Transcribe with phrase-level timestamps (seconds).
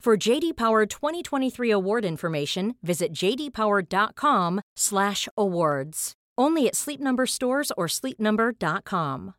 [0.00, 6.12] For JD Power 2023 award information, visit jdpower.com/awards.
[6.38, 9.34] Only at Sleep Number stores or sleepnumber.com.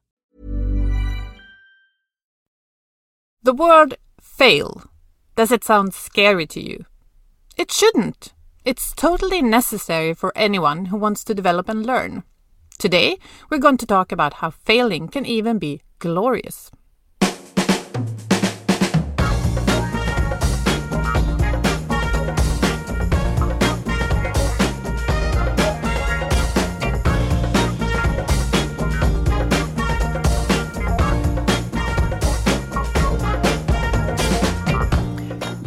[3.42, 4.84] The word fail.
[5.36, 6.86] Does it sound scary to you?
[7.58, 8.36] It shouldn't.
[8.64, 12.22] It's totally necessary for anyone who wants to develop and learn.
[12.78, 13.18] Today,
[13.50, 16.70] we're going to talk about how failing can even be glorious.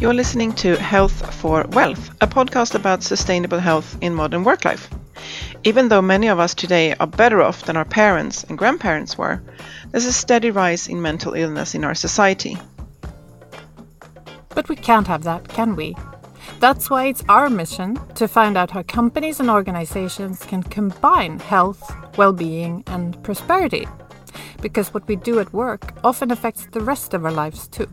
[0.05, 4.87] You're listening to Health for Wealth, a podcast about sustainable health in modern work life.
[5.63, 9.41] Even though many of us today are better off than our parents and grandparents were,
[9.89, 12.55] there's a steady rise in mental illness in our society.
[14.49, 15.95] But we can't have that, can we?
[16.59, 21.81] That's why it's our mission to find out how companies and organizations can combine health,
[22.15, 23.87] well being, and prosperity.
[24.61, 27.87] Because what we do at work often affects the rest of our lives too.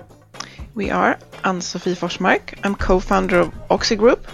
[0.75, 2.59] We are Ann-Sofie Forsmark.
[2.65, 4.27] I'm co-founder of Oxy Group.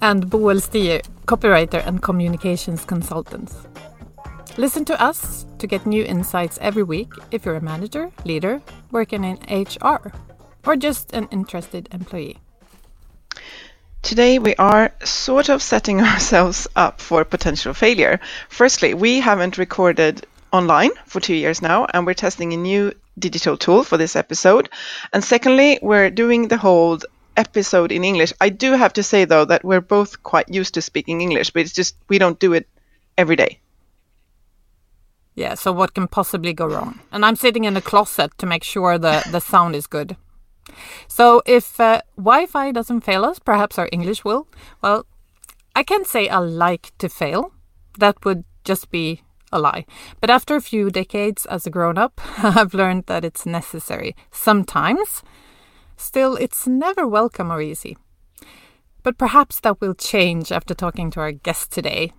[0.00, 3.52] And Boel Stier, copywriter and communications consultant.
[4.56, 9.22] Listen to us to get new insights every week if you're a manager, leader, working
[9.22, 10.12] in HR,
[10.64, 12.38] or just an interested employee.
[14.00, 18.18] Today we are sort of setting ourselves up for potential failure.
[18.48, 23.56] Firstly, we haven't recorded online for two years now, and we're testing a new digital
[23.56, 24.68] tool for this episode.
[25.12, 26.98] And secondly, we're doing the whole
[27.36, 28.32] episode in English.
[28.40, 31.62] I do have to say though that we're both quite used to speaking English, but
[31.62, 32.68] it's just we don't do it
[33.16, 33.60] every day.
[35.34, 36.98] Yeah, so what can possibly go wrong?
[37.12, 40.16] And I'm sitting in a closet to make sure the, the sound is good.
[41.06, 44.48] So if uh, Wi Fi doesn't fail us, perhaps our English will.
[44.82, 45.06] Well,
[45.76, 47.52] I can't say I like to fail.
[47.98, 49.22] That would just be
[49.52, 49.84] a lie.
[50.20, 55.22] But after a few decades as a grown up, I've learned that it's necessary sometimes.
[55.96, 57.96] Still, it's never welcome or easy.
[59.02, 62.12] But perhaps that will change after talking to our guest today.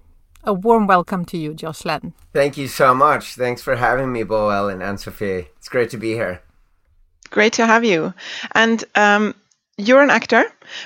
[0.43, 2.13] A warm welcome to you, Josh Len.
[2.33, 3.35] Thank you so much.
[3.35, 5.47] Thanks for having me, Boel and Ann-Sofie.
[5.57, 6.41] It's great to be here.
[7.29, 8.13] Great to have you.
[8.53, 9.35] And um,
[9.77, 10.43] you're an actor,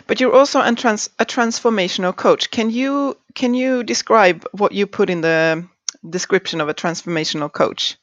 [0.07, 2.51] but you're also a, trans- a transformational coach.
[2.51, 5.67] Can you can you describe what you put in the
[6.09, 7.97] description of a transformational coach?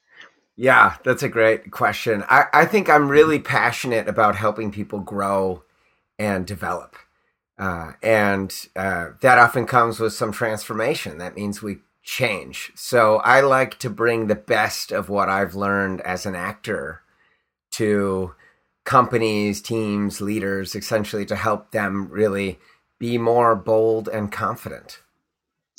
[0.57, 2.25] Yeah, that's a great question.
[2.29, 5.63] I, I think I'm really passionate about helping people grow
[6.19, 6.97] and develop.
[7.59, 11.19] Uh, and uh, that often comes with some transformation.
[11.19, 12.73] That means we change.
[12.75, 17.03] So I like to bring the best of what I've learned as an actor
[17.73, 18.35] to
[18.85, 22.59] companies, teams, leaders, essentially to help them really
[22.99, 25.01] be more bold and confident.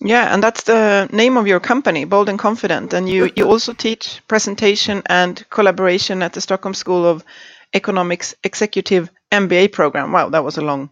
[0.03, 2.93] Yeah, and that's the name of your company, Bold and Confident.
[2.93, 7.23] And you, you also teach presentation and collaboration at the Stockholm School of
[7.71, 10.11] Economics Executive MBA program.
[10.11, 10.89] Wow, that was a long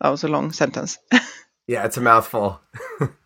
[0.00, 0.98] that was a long sentence.
[1.66, 2.60] yeah, it's a mouthful.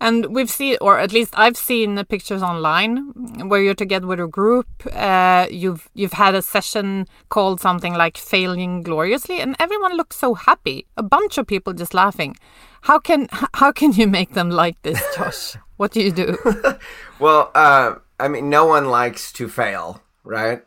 [0.00, 4.20] And we've seen, or at least I've seen the pictures online where you're together with
[4.20, 4.68] a group.
[4.92, 10.34] Uh, you've you've had a session called something like "Failing Gloriously," and everyone looks so
[10.34, 10.86] happy.
[10.96, 12.36] A bunch of people just laughing.
[12.82, 15.56] How can how can you make them like this, Josh?
[15.78, 16.36] what do you do?
[17.18, 20.62] well, uh, I mean, no one likes to fail, right?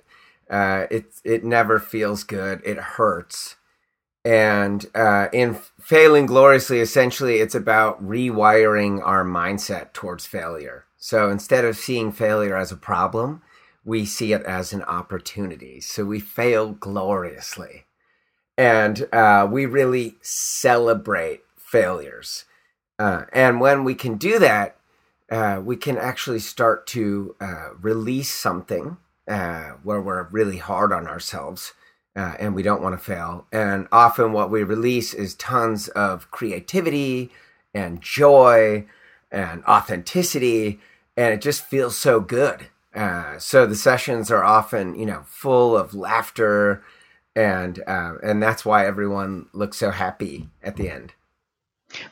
[0.49, 2.61] Uh, it it never feels good.
[2.65, 3.55] It hurts.
[4.23, 10.85] And uh, in failing gloriously, essentially, it's about rewiring our mindset towards failure.
[10.97, 13.41] So instead of seeing failure as a problem,
[13.83, 15.81] we see it as an opportunity.
[15.81, 17.85] So we fail gloriously.
[18.57, 22.45] And uh, we really celebrate failures.
[22.99, 24.77] Uh, and when we can do that,
[25.31, 28.97] uh, we can actually start to uh, release something
[29.27, 31.73] uh, where we're really hard on ourselves
[32.15, 33.45] uh, and we don't want to fail.
[33.51, 37.31] And often what we release is tons of creativity
[37.73, 38.85] and joy
[39.31, 40.79] and authenticity,
[41.15, 42.67] and it just feels so good.
[42.93, 46.83] Uh, so the sessions are often, you know, full of laughter,
[47.33, 51.13] and uh, and that's why everyone looks so happy at the end.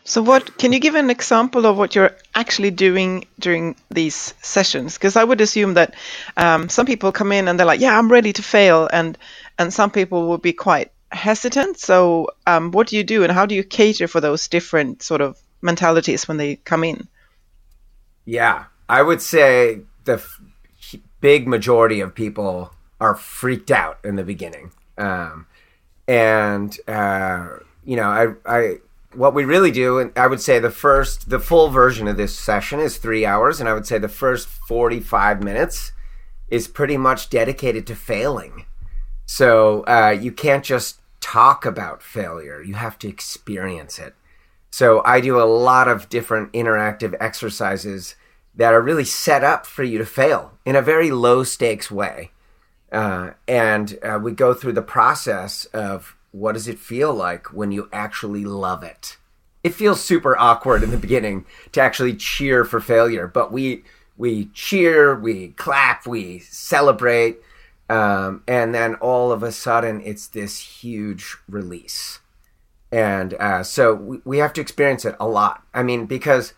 [0.03, 4.95] So, what can you give an example of what you're actually doing during these sessions?
[4.95, 5.95] Because I would assume that
[6.37, 9.17] um, some people come in and they're like, "Yeah, I'm ready to fail," and
[9.59, 11.77] and some people will be quite hesitant.
[11.77, 15.21] So, um, what do you do, and how do you cater for those different sort
[15.21, 17.07] of mentalities when they come in?
[18.25, 20.41] Yeah, I would say the f-
[21.19, 25.45] big majority of people are freaked out in the beginning, um,
[26.07, 27.49] and uh,
[27.83, 28.75] you know, I, I,
[29.13, 32.37] what we really do, and I would say the first, the full version of this
[32.37, 35.91] session is three hours, and I would say the first forty-five minutes
[36.49, 38.65] is pretty much dedicated to failing
[39.31, 44.15] so uh, you can't just talk about failure, you have to experience it.
[44.71, 48.15] So I do a lot of different interactive exercises
[48.55, 52.31] that are really set up for you to fail in a very low stakes way.
[52.91, 57.71] Uh, and uh, we go through the process of what does it feel like when
[57.71, 59.17] you actually love it.
[59.63, 63.83] It feels super awkward in the beginning to actually cheer for failure, but we
[64.17, 67.37] we cheer, we clap, we celebrate,
[67.89, 72.19] um, and then all of a sudden, it's this huge release.
[72.91, 75.63] And uh, so we, we have to experience it a lot.
[75.73, 76.53] I mean, because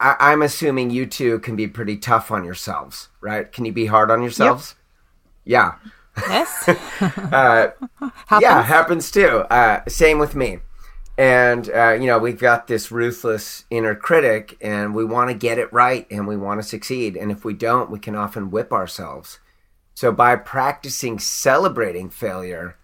[0.00, 3.50] I, am assuming you two can be pretty tough on yourselves, right?
[3.50, 4.74] Can you be hard on yourselves?
[5.44, 5.80] Yep.
[5.86, 5.90] Yeah.
[6.28, 6.68] Yes.
[7.00, 7.70] uh,
[8.26, 8.42] happens.
[8.42, 9.38] Yeah, happens too.
[9.50, 10.58] Uh, same with me.
[11.16, 15.58] And, uh, you know, we've got this ruthless inner critic and we want to get
[15.58, 17.16] it right and we want to succeed.
[17.16, 19.38] And if we don't, we can often whip ourselves.
[19.94, 22.76] So by practicing celebrating failure,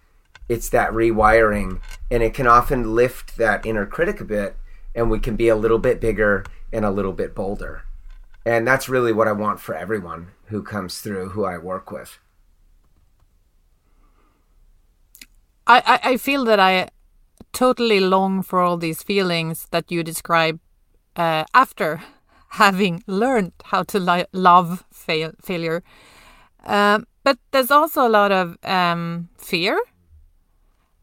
[0.47, 4.55] it's that rewiring and it can often lift that inner critic a bit
[4.95, 7.83] and we can be a little bit bigger and a little bit bolder.
[8.45, 12.17] And that's really what I want for everyone who comes through who I work with.
[15.67, 16.89] I, I, feel that I
[17.53, 20.59] totally long for all these feelings that you describe
[21.15, 22.01] uh, after
[22.49, 25.81] having learned how to love fail- failure
[26.65, 29.79] um, but there's also a lot of um, fear.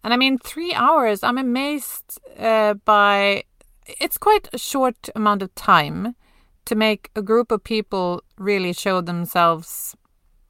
[0.05, 3.45] And I mean, three hours, I'm amazed uh, by
[3.87, 6.15] it's quite a short amount of time
[6.67, 9.97] to make a group of people really show themselves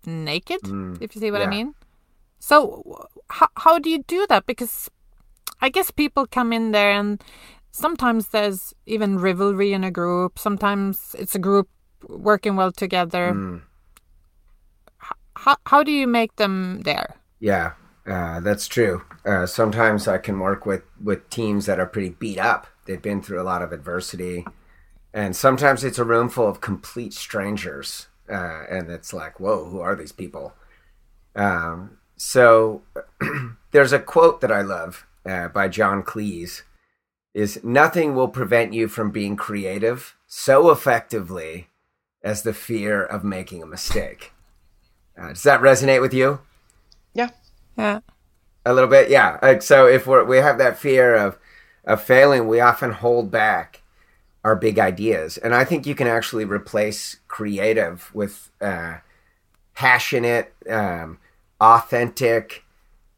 [0.05, 1.47] naked, mm, if you see what yeah.
[1.47, 1.75] I mean.
[2.41, 4.47] So, how, how do you do that?
[4.47, 4.91] Because
[5.61, 7.23] I guess people come in there and
[7.71, 11.69] sometimes there's even rivalry in a group, sometimes it's a group
[12.09, 13.33] working well together.
[13.35, 13.63] Mm
[15.39, 17.17] how, how do you make them there?
[17.41, 17.73] Yeah,
[18.07, 19.03] uh, that's true.
[19.25, 22.67] Uh, sometimes I can work with, with teams that are pretty beat up.
[22.87, 24.45] They've been through a lot of adversity.
[25.15, 28.09] And sometimes it's a room full of complete strangers.
[28.29, 30.55] Uh, and it's like, whoa, who are these people?
[31.37, 32.83] Um, so
[33.71, 36.63] there's a quote that I love uh, by John Cleese
[37.33, 41.69] is nothing will prevent you from being creative so effectively
[42.23, 44.33] as the fear of making a mistake.
[45.19, 46.41] Uh, does that resonate with you?
[47.15, 47.31] Yeah.
[47.77, 48.01] Yeah.
[48.65, 49.39] A little bit, yeah.
[49.43, 51.39] Like so, if we we have that fear of
[51.85, 53.83] of failing, we often hold back
[54.45, 58.99] our big ideas, and I think you can actually replace creative with uh,
[59.75, 61.19] passionate, um,
[61.61, 62.65] authentic.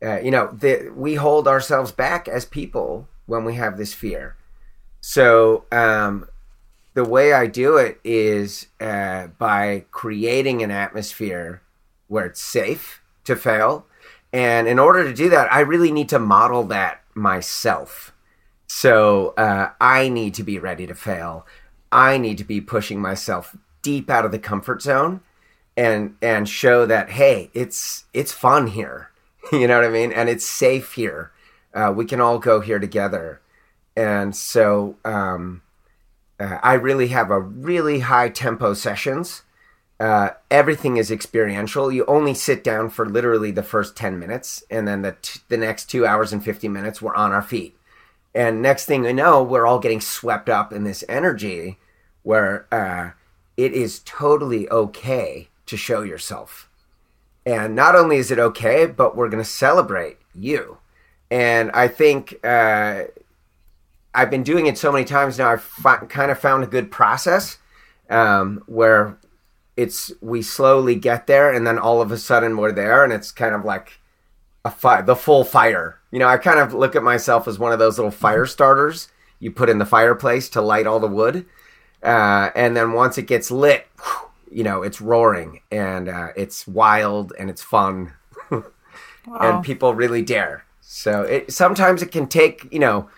[0.02, 4.36] Uh, you know, the, we hold ourselves back as people when we have this fear.
[5.00, 6.28] So um,
[6.94, 11.62] the way I do it is uh, by creating an atmosphere
[12.10, 13.86] where it's safe to fail.
[14.32, 18.12] And in order to do that, I really need to model that myself.
[18.66, 21.46] So uh, I need to be ready to fail.
[21.92, 25.20] I need to be pushing myself deep out of the comfort zone
[25.76, 29.10] and and show that hey, it's it's fun here.
[29.52, 30.12] you know what I mean?
[30.12, 31.32] And it's safe here.
[31.72, 33.40] Uh, we can all go here together.
[33.96, 35.62] And so um,
[36.38, 39.42] uh, I really have a really high tempo sessions.
[40.00, 41.92] Uh, everything is experiential.
[41.92, 45.58] You only sit down for literally the first 10 minutes, and then the, t- the
[45.58, 47.76] next two hours and 50 minutes, we're on our feet.
[48.34, 51.78] And next thing you know, we're all getting swept up in this energy
[52.22, 53.10] where uh,
[53.58, 56.70] it is totally okay to show yourself.
[57.44, 60.78] And not only is it okay, but we're going to celebrate you.
[61.30, 63.04] And I think uh,
[64.14, 65.50] I've been doing it so many times now.
[65.50, 67.58] I've fi- kind of found a good process
[68.08, 69.16] um, where
[69.80, 73.32] it's we slowly get there, and then all of a sudden we're there, and it's
[73.32, 73.98] kind of like
[74.64, 75.98] a fire, the full fire.
[76.10, 79.08] You know, I kind of look at myself as one of those little fire starters
[79.38, 81.46] you put in the fireplace to light all the wood,
[82.02, 83.86] uh, and then once it gets lit,
[84.50, 88.12] you know, it's roaring and uh, it's wild and it's fun,
[88.50, 88.62] wow.
[89.26, 90.66] and people really dare.
[90.82, 93.08] So it sometimes it can take you know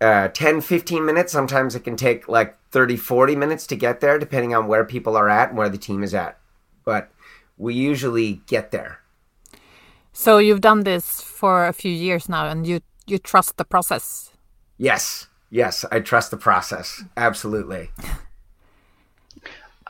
[0.00, 1.32] uh, 10, 15 minutes.
[1.32, 5.16] Sometimes it can take like 30, 40 minutes to get there, depending on where people
[5.16, 6.38] are at and where the team is at.
[6.84, 7.10] But
[7.56, 9.00] we usually get there.
[10.12, 14.32] So you've done this for a few years now, and you you trust the process.
[14.76, 17.04] Yes, yes, I trust the process.
[17.16, 17.90] Absolutely.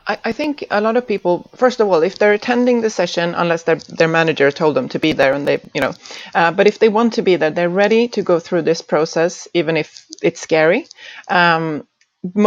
[0.09, 3.35] I, I think a lot of people, first of all, if they're attending the session,
[3.35, 5.93] unless their their manager told them to be there, and they, you know,
[6.35, 9.47] uh, but if they want to be there, they're ready to go through this process,
[9.53, 10.87] even if it's scary.
[11.29, 11.87] Um,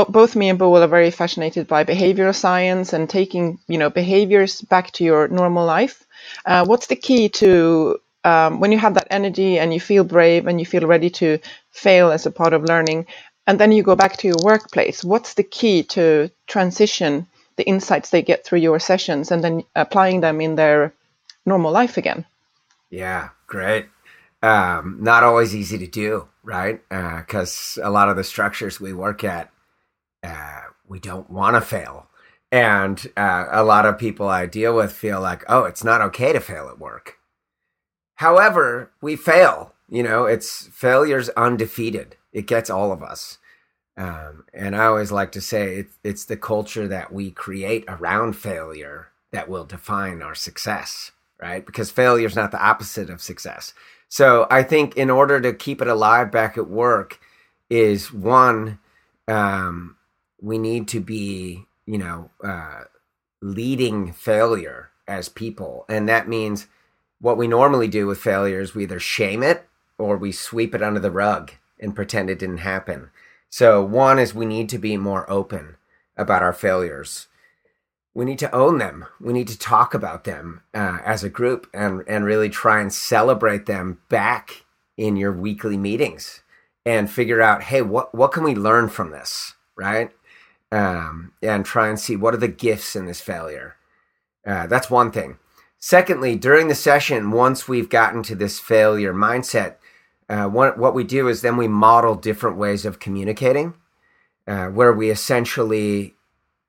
[0.08, 4.60] both me and Bo are very fascinated by behavioral science and taking, you know, behaviors
[4.62, 6.04] back to your normal life.
[6.44, 10.46] Uh, what's the key to um, when you have that energy and you feel brave
[10.48, 11.38] and you feel ready to
[11.70, 13.06] fail as a part of learning,
[13.46, 15.04] and then you go back to your workplace?
[15.04, 20.20] What's the key to transition the insights they get through your sessions and then applying
[20.20, 20.94] them in their
[21.46, 22.24] normal life again?
[22.90, 23.86] Yeah, great.
[24.42, 26.80] Um, not always easy to do, right?
[26.88, 29.50] Because uh, a lot of the structures we work at,
[30.22, 32.08] uh, we don't want to fail.
[32.50, 36.32] And uh, a lot of people I deal with feel like, oh, it's not okay
[36.32, 37.18] to fail at work.
[38.16, 39.72] However, we fail.
[39.88, 42.16] You know, it's failure's undefeated.
[42.32, 43.38] It gets all of us.
[43.96, 48.34] Um, and I always like to say it, it's the culture that we create around
[48.34, 51.64] failure that will define our success, right?
[51.64, 53.74] Because failure is not the opposite of success.
[54.08, 57.18] So I think in order to keep it alive back at work,
[57.72, 58.78] is one,
[59.26, 59.96] um,
[60.40, 62.82] we need to be, you know, uh,
[63.40, 65.86] leading failure as people.
[65.88, 66.66] And that means
[67.20, 70.82] what we normally do with failure is we either shame it or we sweep it
[70.82, 73.10] under the rug and pretend it didn't happen.
[73.52, 75.76] So, one is we need to be more open
[76.16, 77.28] about our failures.
[78.14, 79.04] We need to own them.
[79.20, 82.90] We need to talk about them uh, as a group and, and really try and
[82.90, 84.64] celebrate them back
[84.96, 86.40] in your weekly meetings
[86.86, 90.10] and figure out, hey, what, what can we learn from this, right?
[90.70, 93.76] Um, and try and see what are the gifts in this failure.
[94.46, 95.36] Uh, that's one thing.
[95.78, 99.74] Secondly, during the session, once we've gotten to this failure mindset,
[100.32, 103.74] uh, what, what we do is then we model different ways of communicating
[104.46, 106.14] uh, where we essentially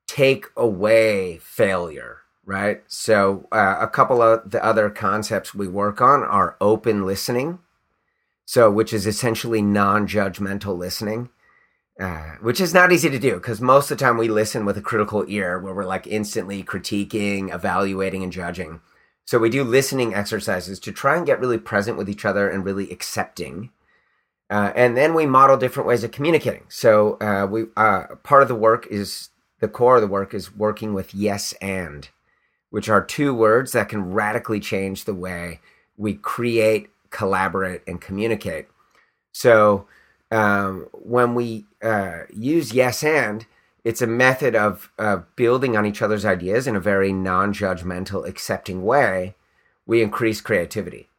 [0.05, 2.81] take away failure right?
[2.87, 7.59] So uh, a couple of the other concepts we work on are open listening
[8.45, 11.29] so which is essentially non-judgmental listening
[11.99, 14.77] uh, which is not easy to do because most of the time we listen with
[14.77, 18.81] a critical ear where we're like instantly critiquing evaluating and judging
[19.25, 22.65] so we do listening exercises to try and get really present with each other and
[22.65, 23.71] really accepting.
[24.49, 26.65] Uh, and then we model different ways of communicating.
[26.67, 30.55] So uh, we uh, part of the work is the core of the work is
[30.55, 32.09] working with yes and,
[32.69, 35.61] which are two words that can radically change the way
[35.95, 38.67] we create, collaborate, and communicate.
[39.31, 39.87] So
[40.31, 43.45] um, when we uh, use yes and,
[43.83, 48.83] it's a method of uh, building on each other's ideas in a very non-judgmental accepting
[48.83, 49.35] way
[49.85, 51.09] we increase creativity.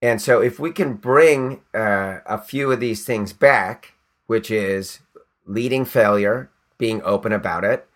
[0.00, 3.94] And so if we can bring uh, a few of these things back
[4.26, 5.00] which is
[5.46, 7.88] leading failure being open about it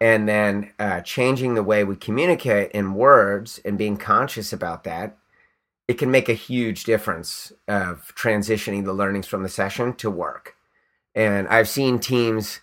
[0.00, 5.16] and then uh, changing the way we communicate in words and being conscious about that
[5.88, 10.54] it can make a huge difference of transitioning the learnings from the session to work.
[11.14, 12.60] And i've seen teams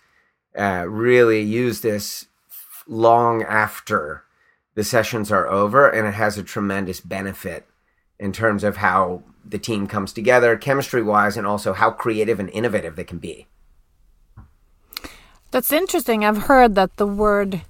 [0.56, 2.26] uh, really use this
[2.86, 4.24] long after
[4.74, 7.66] the sessions are over, and it has a tremendous benefit
[8.18, 12.50] in terms of how the team comes together, chemistry wise, and also how creative and
[12.50, 13.46] innovative they can be.
[15.50, 16.24] That's interesting.
[16.24, 17.62] I've heard that the word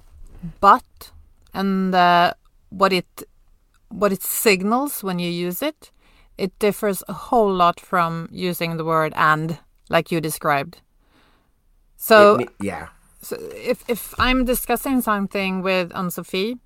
[0.59, 1.11] "but"
[1.53, 2.33] and uh,
[2.69, 3.23] what it
[3.89, 5.91] what it signals when you use it,
[6.37, 10.81] it differs a whole lot from using the word "and," like you described.
[11.97, 12.87] So It- yeah.
[13.21, 16.59] so if if I'm discussing something with Ann-Sofie,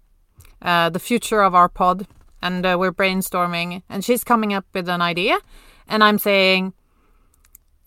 [0.61, 2.05] uh, the future of our pod,
[2.41, 5.39] and uh, we're brainstorming, and she's coming up with an idea,
[5.87, 6.73] and I'm saying,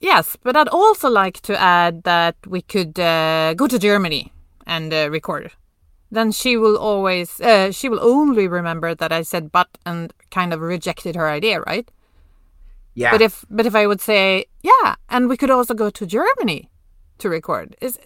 [0.00, 4.32] yes, but I'd also like to add that we could uh, go to Germany
[4.66, 5.52] and uh, record.
[6.10, 10.52] Then she will always, uh, she will only remember that I said but and kind
[10.54, 11.90] of rejected her idea, right?
[12.94, 13.10] Yeah.
[13.10, 16.70] But if but if I would say, yeah, and we could also go to Germany
[17.18, 17.98] to record, is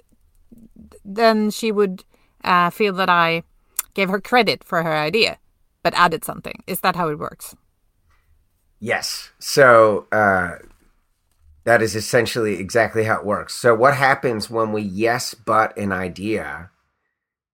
[1.05, 2.05] then she would
[2.45, 3.43] uh, feel that I
[3.95, 5.39] gave her credit for her idea,
[5.83, 6.63] but added something.
[6.67, 7.55] Is that how it works?
[8.81, 9.31] Yes.
[9.39, 10.57] So uh,
[11.65, 13.55] that is essentially exactly how it works.
[13.55, 16.71] So what happens when we yes but an idea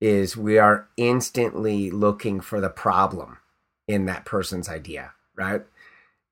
[0.00, 3.38] is we are instantly looking for the problem
[3.88, 5.62] in that person's idea, right?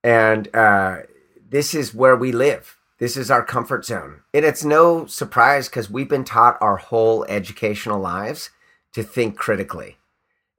[0.04, 0.98] And uh,
[1.48, 2.76] this is where we live.
[3.02, 4.20] This is our comfort zone.
[4.32, 8.50] And it's no surprise because we've been taught our whole educational lives
[8.92, 9.96] to think critically.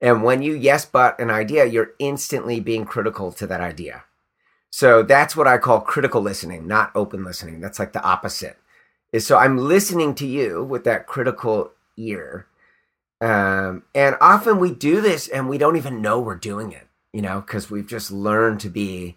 [0.02, 4.04] And when you yes but an idea, you're instantly being critical to that idea.
[4.72, 7.62] So that's what I call critical listening, not open listening.
[7.62, 8.58] That's like the opposite.
[9.14, 12.48] Is so I'm listening to you with that critical ear.
[13.22, 17.22] Um, and often we do this and we don't even know we're doing it, you
[17.22, 19.16] know, because we've just learned to be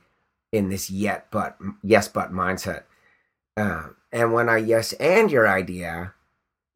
[0.53, 2.85] in this yet but yes but mindset.
[3.57, 6.13] Uh, and when I yes and your idea,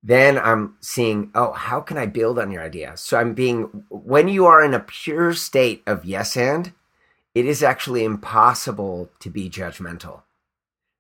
[0.03, 2.97] then I'm seeing, oh, how can I build on your idea?
[2.97, 6.73] So I'm being, when you are in a pure state of yes and,
[7.35, 10.23] it is actually impossible to be judgmental,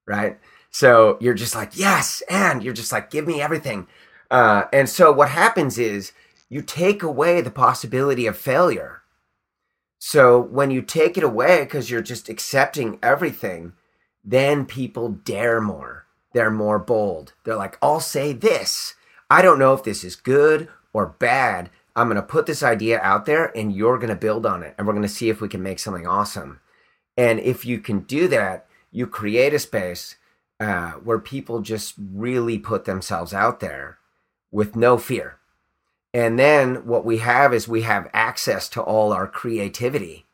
[0.06, 0.38] right?
[0.70, 3.88] So you're just like, yes, and you're just like, give me everything.
[4.30, 6.12] Uh, and so what happens is
[6.48, 9.02] you take away the possibility of failure.
[9.98, 13.72] So when you take it away because you're just accepting everything,
[14.24, 16.06] then people dare more.
[16.32, 17.32] They're more bold.
[17.44, 18.94] They're like, I'll say this.
[19.28, 21.70] I don't know if this is good or bad.
[21.96, 24.74] I'm going to put this idea out there and you're going to build on it
[24.78, 26.60] and we're going to see if we can make something awesome.
[27.16, 30.16] And if you can do that, you create a space
[30.58, 33.98] uh, where people just really put themselves out there
[34.50, 35.38] with no fear.
[36.12, 40.26] And then what we have is we have access to all our creativity.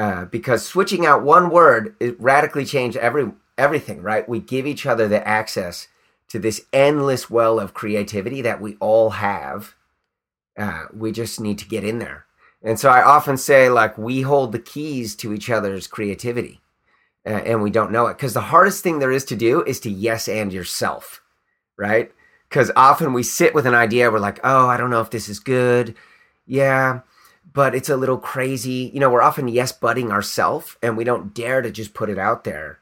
[0.00, 4.26] Uh, because switching out one word it radically changed every everything, right?
[4.26, 5.88] We give each other the access
[6.28, 9.74] to this endless well of creativity that we all have.
[10.56, 12.24] Uh, we just need to get in there.
[12.62, 16.62] And so I often say, like, we hold the keys to each other's creativity,
[17.26, 18.16] uh, and we don't know it.
[18.16, 21.20] Because the hardest thing there is to do is to yes and yourself,
[21.76, 22.10] right?
[22.48, 25.28] Because often we sit with an idea, we're like, oh, I don't know if this
[25.28, 25.94] is good.
[26.46, 27.00] Yeah,
[27.52, 28.90] but it's a little crazy.
[28.92, 32.18] You know, we're often yes butting ourselves, and we don't dare to just put it
[32.18, 32.78] out there.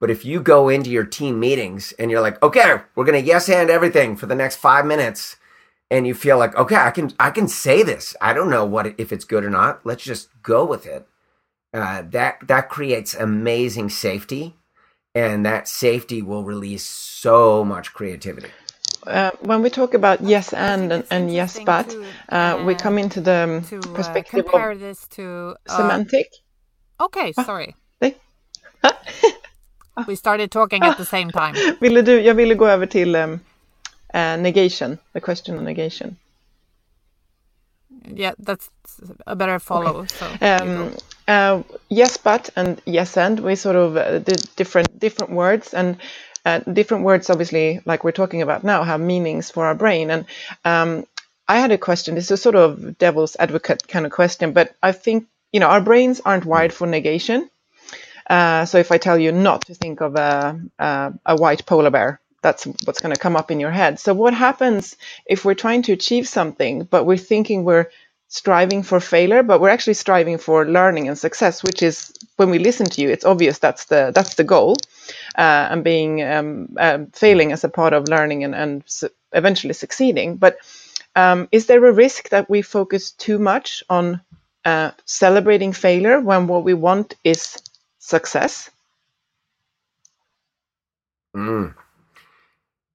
[0.00, 3.46] But if you go into your team meetings and you're like, okay, we're gonna yes
[3.46, 5.36] hand everything for the next five minutes,
[5.90, 8.14] and you feel like, okay, I can I can say this.
[8.20, 9.84] I don't know what if it's good or not.
[9.84, 11.06] Let's just go with it.
[11.72, 14.56] Uh, that that creates amazing safety,
[15.14, 18.50] and that safety will release so much creativity.
[19.06, 22.98] Uh, when we talk about yes and and, and yes but, to, uh, we come
[22.98, 26.28] into the To um, uh, perspective compare of this to uh, semantic.
[27.00, 27.74] Okay, sorry.
[30.06, 31.54] We started talking at the same time.
[31.80, 33.40] Ville du, jag ville gå över till um,
[34.14, 36.16] uh, negation, the question of negation.
[38.14, 38.70] Yeah, that's
[39.26, 40.06] a better follow.
[40.06, 40.90] So Um,
[41.28, 45.96] uh, yes, but and yes, and we sort of uh, did different different words and
[46.44, 47.30] uh, different words.
[47.30, 50.10] Obviously, like we're talking about now, have meanings for our brain.
[50.10, 50.26] And
[50.64, 51.06] um,
[51.48, 52.14] I had a question.
[52.14, 55.80] This is sort of devil's advocate kind of question, but I think you know our
[55.80, 57.50] brains aren't wired for negation.
[58.28, 61.90] Uh, so if I tell you not to think of a a, a white polar
[61.90, 63.98] bear, that's what's going to come up in your head.
[63.98, 67.90] So what happens if we're trying to achieve something, but we're thinking we're
[68.28, 72.58] striving for failure, but we're actually striving for learning and success, which is when we
[72.58, 74.76] listen to you, it's obvious that's the that's the goal,
[75.36, 79.74] uh, and being um, um, failing as a part of learning and and su- eventually
[79.74, 80.36] succeeding.
[80.36, 80.58] But
[81.16, 84.20] um, is there a risk that we focus too much on
[84.64, 87.58] uh, celebrating failure when what we want is
[87.98, 88.70] success?
[91.36, 91.74] Mm.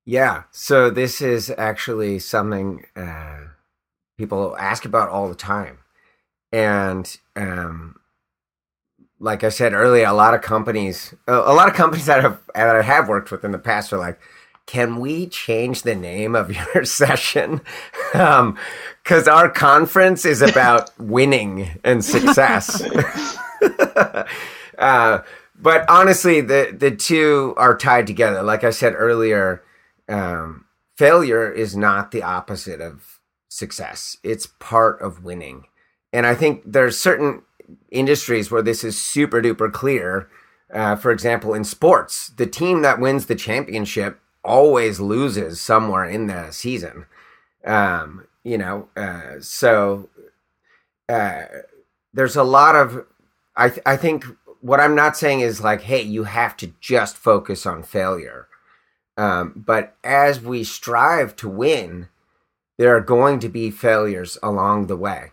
[0.06, 0.44] Yeah.
[0.52, 3.59] So this is actually something uh,
[4.20, 5.80] people ask about all the time,
[6.52, 7.96] and um,
[9.20, 12.76] like I said earlier, a lot of companies, a lot of companies that have that
[12.76, 14.20] I have worked with in the past are like,
[14.66, 17.62] can we change the name of your session?
[18.14, 18.58] Um,
[19.04, 22.84] because our conference is about winning and success.
[24.78, 25.24] uh,
[25.56, 28.44] but honestly, the the two are tied together.
[28.44, 29.64] Like I said earlier,
[30.10, 30.66] um,
[30.98, 33.19] failure is not the opposite of
[33.60, 34.18] success.
[34.24, 35.66] It's part of winning,
[36.12, 37.44] and I think there's certain
[37.92, 40.30] industries where this is super duper clear.
[40.74, 46.28] Uh, for example, in sports, the team that wins the championship always loses somewhere in
[46.28, 47.06] the season.
[47.66, 50.10] Um, you know, uh, so
[51.08, 51.44] uh,
[52.14, 53.06] there's a lot of.
[53.56, 54.26] I th- I think
[54.62, 58.48] what I'm not saying is like, hey, you have to just focus on failure.
[59.18, 62.08] Um, but as we strive to win,
[62.80, 65.32] there are going to be failures along the way.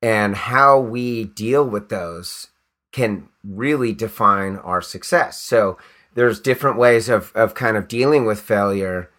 [0.00, 2.46] And how we deal with those
[2.92, 5.42] can really define our success.
[5.42, 5.78] So
[6.14, 9.10] there's different ways of, of kind of dealing with failure.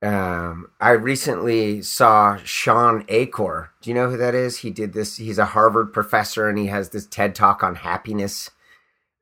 [0.00, 3.72] Um, I recently saw Shawn Achor.
[3.82, 4.58] Do you know who that is?
[4.58, 5.16] He did this.
[5.16, 8.52] He's a Harvard professor and he has this TED talk on happiness.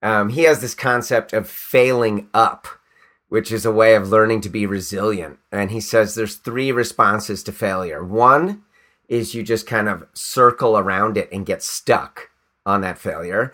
[0.03, 2.69] Um, he has this concept of failing up,
[3.29, 5.39] which is a way of learning to be resilient.
[5.51, 8.05] And he says there's three responses to failure.
[8.05, 8.63] One
[9.09, 12.31] is you just kind of circle around it and get stuck
[12.65, 13.53] on that failure.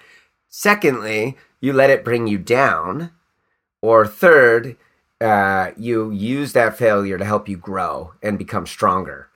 [0.48, 3.12] Secondly, you let it bring you down.
[3.80, 4.76] Or third,
[5.20, 9.28] uh, you use that failure to help you grow and become stronger.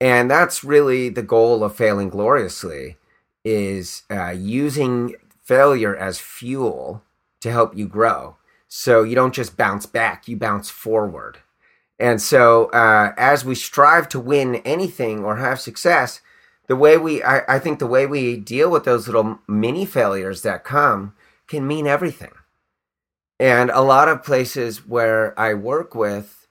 [0.00, 2.96] And that's really the goal of failing gloriously
[3.44, 7.02] is uh, using failure as fuel
[7.40, 8.36] to help you grow.
[8.74, 11.40] So you don't just bounce back, you bounce forward.
[11.98, 16.22] And so uh, as we strive to win anything or have success,
[16.68, 20.40] the way we, I, I think the way we deal with those little mini failures
[20.40, 21.14] that come
[21.46, 22.32] can mean everything.
[23.38, 26.46] And a lot of places where I work with,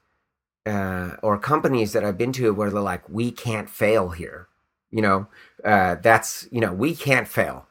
[0.67, 4.47] uh, or companies that I've been to where they're like, we can't fail here.
[4.91, 5.27] You know,
[5.65, 7.65] uh, that's, you know, we can't fail.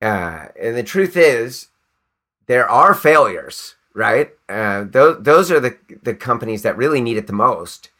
[0.00, 1.68] Uh, and the truth is,
[2.46, 4.30] there are failures, right?
[4.48, 7.90] Uh, those, those are the, the companies that really need it the most,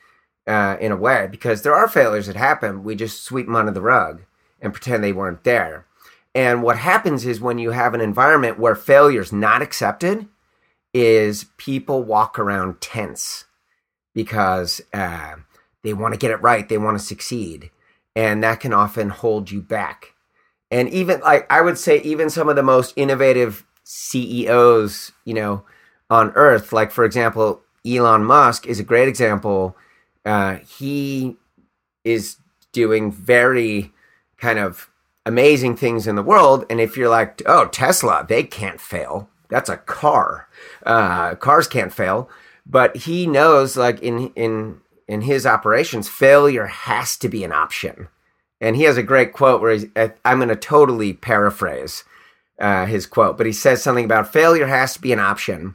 [0.46, 2.84] uh, in a way, because there are failures that happen.
[2.84, 4.22] We just sweep them under the rug
[4.60, 5.86] and pretend they weren't there.
[6.34, 10.26] And what happens is when you have an environment where failure is not accepted,
[10.92, 13.44] is people walk around tense
[14.14, 15.34] because uh,
[15.82, 17.70] they want to get it right, they want to succeed,
[18.14, 20.14] and that can often hold you back.
[20.70, 25.64] And even like I would say, even some of the most innovative CEOs, you know,
[26.10, 29.76] on earth, like for example, Elon Musk is a great example.
[30.24, 31.36] Uh, he
[32.02, 32.36] is
[32.72, 33.92] doing very
[34.38, 34.90] kind of
[35.26, 36.66] amazing things in the world.
[36.68, 40.48] And if you're like, oh, Tesla, they can't fail that's a car.
[40.84, 42.28] Uh, cars can't fail,
[42.66, 48.08] but he knows like in in in his operations, failure has to be an option.
[48.60, 49.86] And he has a great quote where he's,
[50.24, 52.02] I'm going to totally paraphrase
[52.58, 55.74] uh, his quote, but he says something about failure has to be an option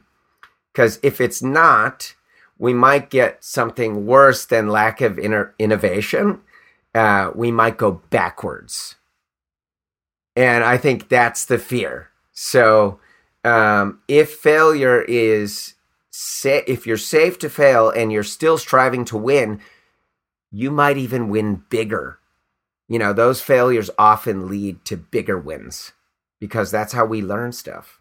[0.72, 2.14] because if it's not,
[2.58, 6.40] we might get something worse than lack of inner innovation.
[6.94, 8.96] Uh, we might go backwards.
[10.36, 12.10] And I think that's the fear.
[12.32, 13.00] So
[13.44, 15.74] um, if failure is
[16.10, 19.60] sa- if you're safe to fail and you're still striving to win,
[20.50, 22.18] you might even win bigger.
[22.88, 25.92] You know, those failures often lead to bigger wins
[26.40, 28.00] because that's how we learn stuff.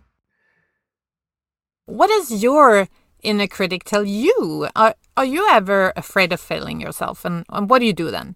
[1.86, 2.88] What does your
[3.22, 4.68] inner critic tell you?
[4.76, 7.26] Are, are you ever afraid of failing yourself?
[7.26, 8.36] And, and what do you do then?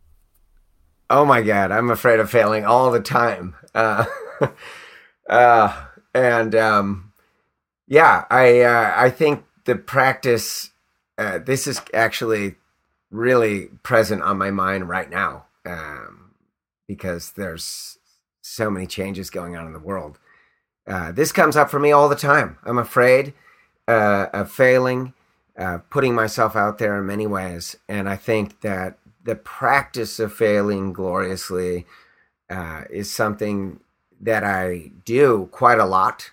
[1.10, 3.56] Oh my God, I'm afraid of failing all the time.
[3.76, 4.06] Uh,
[5.30, 7.12] uh, and um,
[7.88, 10.70] yeah, I uh, I think the practice.
[11.18, 12.56] Uh, this is actually
[13.10, 16.36] really present on my mind right now um,
[16.88, 17.98] because there's
[18.44, 20.20] so many changes going on in the world.
[20.86, 22.58] Uh, this comes up for me all the time.
[22.64, 23.34] I'm afraid
[23.88, 25.14] uh, of failing,
[25.58, 30.34] uh, putting myself out there in many ways, and I think that the practice of
[30.34, 31.86] failing gloriously
[32.50, 33.80] uh, is something
[34.20, 36.32] that I do quite a lot.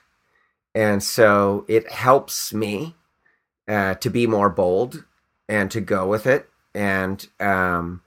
[0.75, 2.97] And so it helps me
[3.69, 5.05] uh, to be more bold
[5.49, 6.49] and to go with it.
[6.75, 8.03] And, um,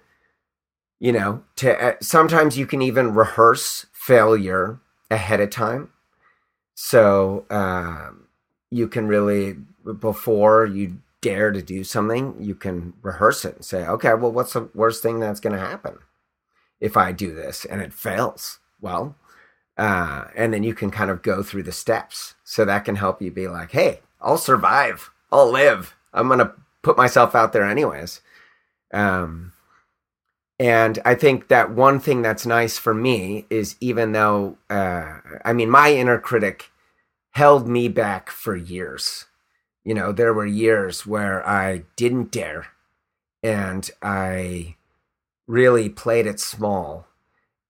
[0.99, 5.89] you know, to uh, sometimes you can even rehearse failure ahead of time.
[6.75, 8.27] So um,
[8.69, 9.55] you can really,
[9.99, 14.53] before you dare to do something, you can rehearse it and say, okay, well, what's
[14.53, 15.99] the worst thing that's going to happen
[16.81, 18.59] if I do this and it fails?
[18.81, 19.15] Well,
[19.77, 22.35] uh, and then you can kind of go through the steps.
[22.43, 25.11] So that can help you be like, hey, I'll survive.
[25.31, 25.95] I'll live.
[26.13, 28.19] I'm going to put myself out there anyways.
[28.93, 29.52] Um,
[30.63, 35.52] and I think that one thing that's nice for me is even though, uh, I
[35.52, 36.71] mean, my inner critic
[37.32, 39.26] held me back for years.
[39.84, 42.67] You know, there were years where I didn't dare
[43.43, 44.78] and I
[45.47, 47.08] really played it small.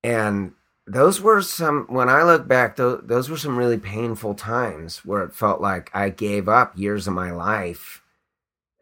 [0.03, 0.51] And
[0.85, 5.23] those were some, when I look back, those, those were some really painful times where
[5.23, 8.03] it felt like I gave up years of my life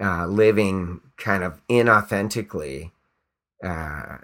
[0.02, 2.92] uh, living kind of inauthentically,
[3.64, 4.18] uh,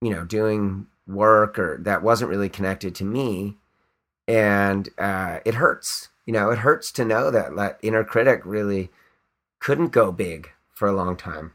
[0.00, 3.56] you know, doing work or that wasn't really connected to me.
[4.28, 8.90] And uh, it hurts, you know, it hurts to know that that inner critic really
[9.60, 11.52] couldn't go big for a long time.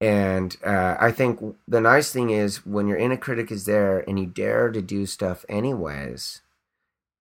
[0.00, 4.18] And uh, I think the nice thing is when your inner critic is there and
[4.18, 6.42] you dare to do stuff anyways,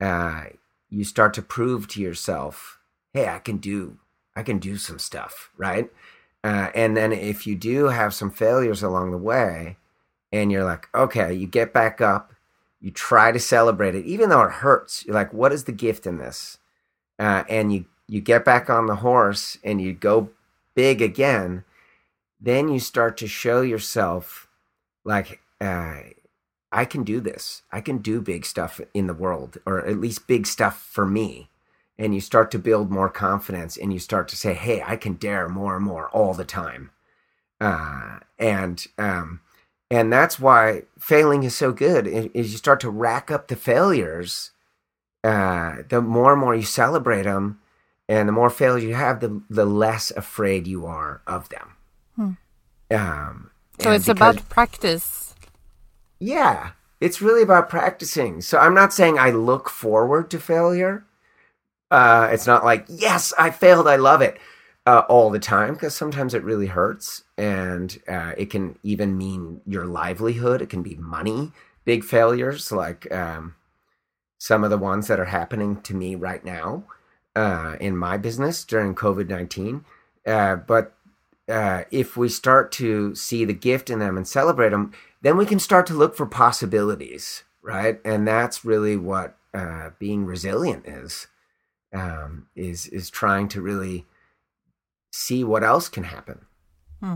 [0.02, 0.46] uh,
[0.89, 2.80] you start to prove to yourself,
[3.13, 3.98] hey, I can do,
[4.36, 5.89] I can do some stuff, right?
[6.45, 9.77] Uh, and then if you do have some failures along the way,
[10.31, 12.34] and you're like, okay, you get back up,
[12.79, 15.05] you try to celebrate it, even though it hurts.
[15.05, 16.60] You're like, what is the gift in this?
[17.17, 20.29] Uh, and you you get back on the horse and you go
[20.75, 21.63] big again
[22.39, 24.47] then you start to show yourself
[25.03, 25.97] like uh,
[26.71, 27.63] I can do this.
[27.71, 31.49] I can do big stuff in the world, or at least big stuff for me.
[31.97, 35.13] And you start to build more confidence, and you start to say, "Hey, I can
[35.13, 36.91] dare more and more all the time."
[37.62, 39.39] Uh, and um,
[39.89, 42.05] and that's why failing is so good.
[42.08, 44.51] Is you start to rack up the failures.
[45.23, 47.60] Uh, the more and more you celebrate them,
[48.08, 51.75] and the more failures you have, the the less afraid you are of them.
[52.15, 52.31] Hmm.
[52.91, 55.36] Um, so it's because, about practice.
[56.19, 58.41] Yeah, it's really about practicing.
[58.41, 61.05] So I'm not saying I look forward to failure.
[61.91, 64.38] Uh, it's not like yes, I failed, I love it
[64.86, 69.62] uh, all the time because sometimes it really hurts, and uh, it can even mean
[69.65, 70.62] your livelihood.
[70.62, 71.52] It can be money.
[71.86, 73.56] Big failures like um,
[74.39, 76.84] some of the ones that are happening to me right now
[77.36, 79.86] uh, in my business during COVID nineteen.
[80.26, 80.93] Uh, but
[81.48, 85.45] uh, if we start to see the gift in them and celebrate them, then we
[85.45, 88.02] can start to look for possibilities, right?
[88.04, 89.38] And that's really what
[90.00, 91.28] being resilient is.
[91.95, 94.05] Um, is is trying to really
[95.12, 96.45] see what else can happen.
[96.99, 97.15] Hmm.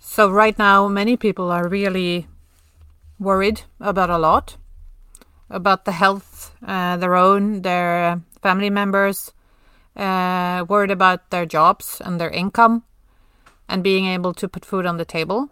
[0.00, 2.26] So right now, many people are really
[3.18, 4.56] worried about a lot,
[5.48, 9.32] about the health, uh, their own, their family members,
[9.96, 12.82] uh, worried about their jobs and their income
[13.68, 15.50] and being able to put food on the table.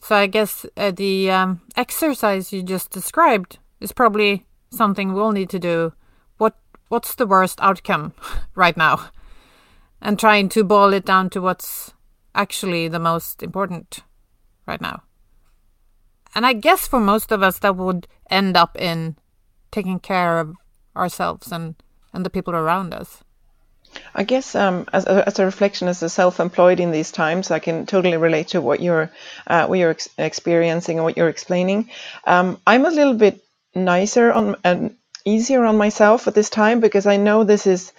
[0.00, 5.50] So I guess uh, the um, exercise you just described is probably something we'll need
[5.50, 5.92] to do.
[6.38, 6.56] What
[6.88, 8.14] what's the worst outcome
[8.54, 9.10] right now?
[10.00, 11.92] And trying to boil it down to what's
[12.34, 14.00] actually the most important
[14.66, 15.02] right now.
[16.34, 19.16] And I guess for most of us that would end up in
[19.70, 20.54] taking care of
[20.96, 21.74] ourselves and,
[22.12, 23.22] and the people around us.
[24.14, 27.58] I guess um, as, a, as a reflection as a self-employed in these times, I
[27.58, 29.10] can totally relate to what you're
[29.48, 31.90] uh, what you're ex- experiencing and what you're explaining.
[32.24, 33.42] Um, I'm a little bit
[33.74, 37.92] nicer on and easier on myself at this time because I know this is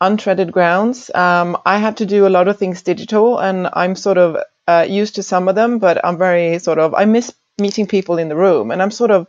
[0.00, 1.10] untreaded grounds.
[1.14, 4.86] Um, I have to do a lot of things digital, and I'm sort of uh,
[4.88, 8.28] used to some of them, but I'm very sort of I miss meeting people in
[8.28, 9.26] the room, and I'm sort of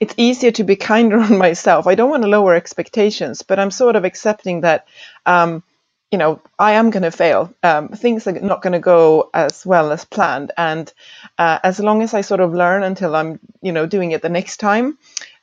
[0.00, 1.86] it's easier to be kinder on myself.
[1.86, 4.86] I don't want to lower expectations, but I'm sort of accepting that,
[5.26, 5.62] um,
[6.10, 7.54] you know, I am going to fail.
[7.62, 10.92] Um, things are not going to go as well as planned, and
[11.38, 14.28] uh, as long as I sort of learn until I'm, you know, doing it the
[14.28, 14.98] next time,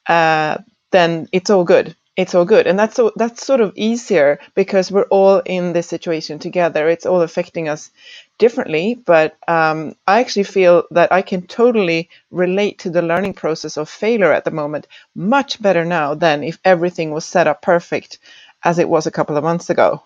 [0.08, 0.58] uh,
[0.92, 1.96] then it's all good.
[2.16, 2.68] It's all good.
[2.68, 6.90] And that's that's sort of easier because we're all in this situation together.
[6.90, 7.92] It's all affecting us
[8.40, 8.96] differently.
[8.96, 13.90] But um, i actually feel that i can totally relate to the learning process of
[13.90, 18.20] failure at the moment much better now than if everything was set up perfect
[18.64, 20.04] as it was a couple of months ago.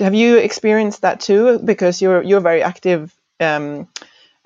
[0.00, 1.58] Have you experienced that too?
[1.60, 3.88] Because you're you're very active um,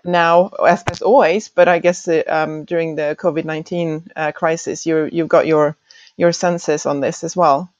[0.04, 5.08] now as, as always but i guess uh, um, during the covid-19 uh, crisis you
[5.12, 5.76] you've got your
[6.16, 7.70] your senses on this as well.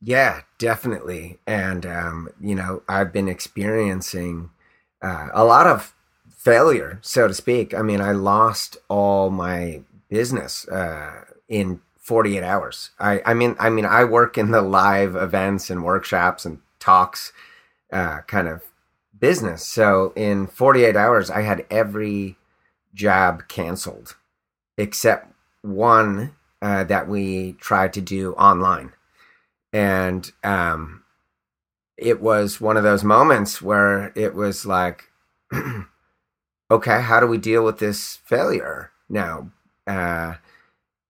[0.00, 1.38] Yeah, definitely.
[1.46, 4.50] And, um, you know, I've been experiencing
[5.00, 5.94] uh, a lot of
[6.28, 7.72] failure, so to speak.
[7.72, 12.90] I mean, I lost all my business uh, in 48 hours.
[12.98, 17.32] I, I mean, I mean, I work in the live events and workshops and talks
[17.92, 18.62] uh, kind of
[19.22, 19.64] business.
[19.64, 22.36] So in 48 hours, I had every
[22.92, 24.16] job canceled
[24.76, 25.32] except
[25.62, 28.92] one uh, that we tried to do online.
[29.72, 31.04] and um,
[31.96, 35.10] it was one of those moments where it was like,
[36.70, 39.50] okay, how do we deal with this failure now?
[39.86, 40.34] Uh,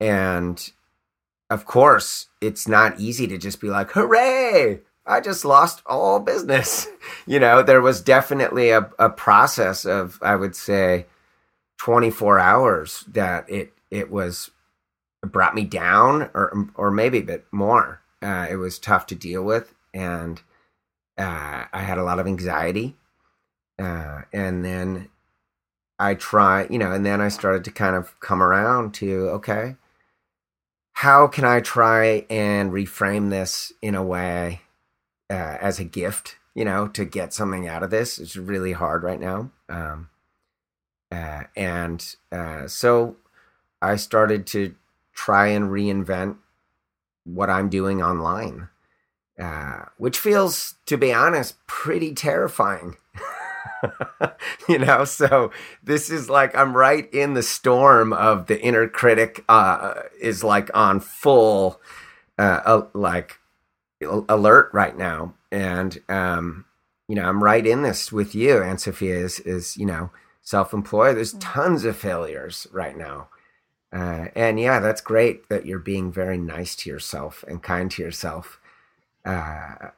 [0.01, 0.71] and
[1.49, 6.89] of course, it's not easy to just be like, hooray, I just lost all business.
[7.25, 11.07] You know, there was definitely a, a process of, I would say,
[11.79, 14.51] 24 hours that it, it was
[15.25, 18.03] brought me down or, or maybe a bit more.
[18.21, 19.73] Uh, it was tough to deal with.
[19.95, 20.43] And
[21.17, 22.97] uh, I had a lot of anxiety.
[23.79, 25.09] Uh, and then
[26.01, 29.77] I try, you know, and then I started to kind of come around to, okay,
[30.95, 34.63] how can I try and reframe this in a way
[35.33, 38.19] uh, as a gift, you know, to get something out of this?
[38.19, 39.51] It's really hard right now.
[39.69, 40.11] Um,
[41.11, 43.17] uh, and uh, so
[43.81, 44.75] I started to
[45.15, 46.37] try and reinvent
[47.25, 48.69] what I'm doing online,
[49.39, 52.97] uh, which feels, to be honest, pretty terrifying.
[54.69, 55.51] you know, so
[55.83, 60.71] this is like I'm right in the storm of the inner critic uh, is like
[60.75, 61.81] on full
[62.39, 63.39] uh, uh, like
[64.05, 66.65] alert right now, and um,
[67.09, 68.63] you know I'm right in this with you.
[68.63, 70.11] And Sophia is is you know
[70.43, 71.17] self-employed.
[71.17, 71.41] There's mm.
[71.41, 73.29] tons of failures right now.
[73.93, 78.03] Uh, and yeah, that's great that you're being very nice to yourself and kind to
[78.03, 78.59] yourself.
[79.25, 79.91] Uh,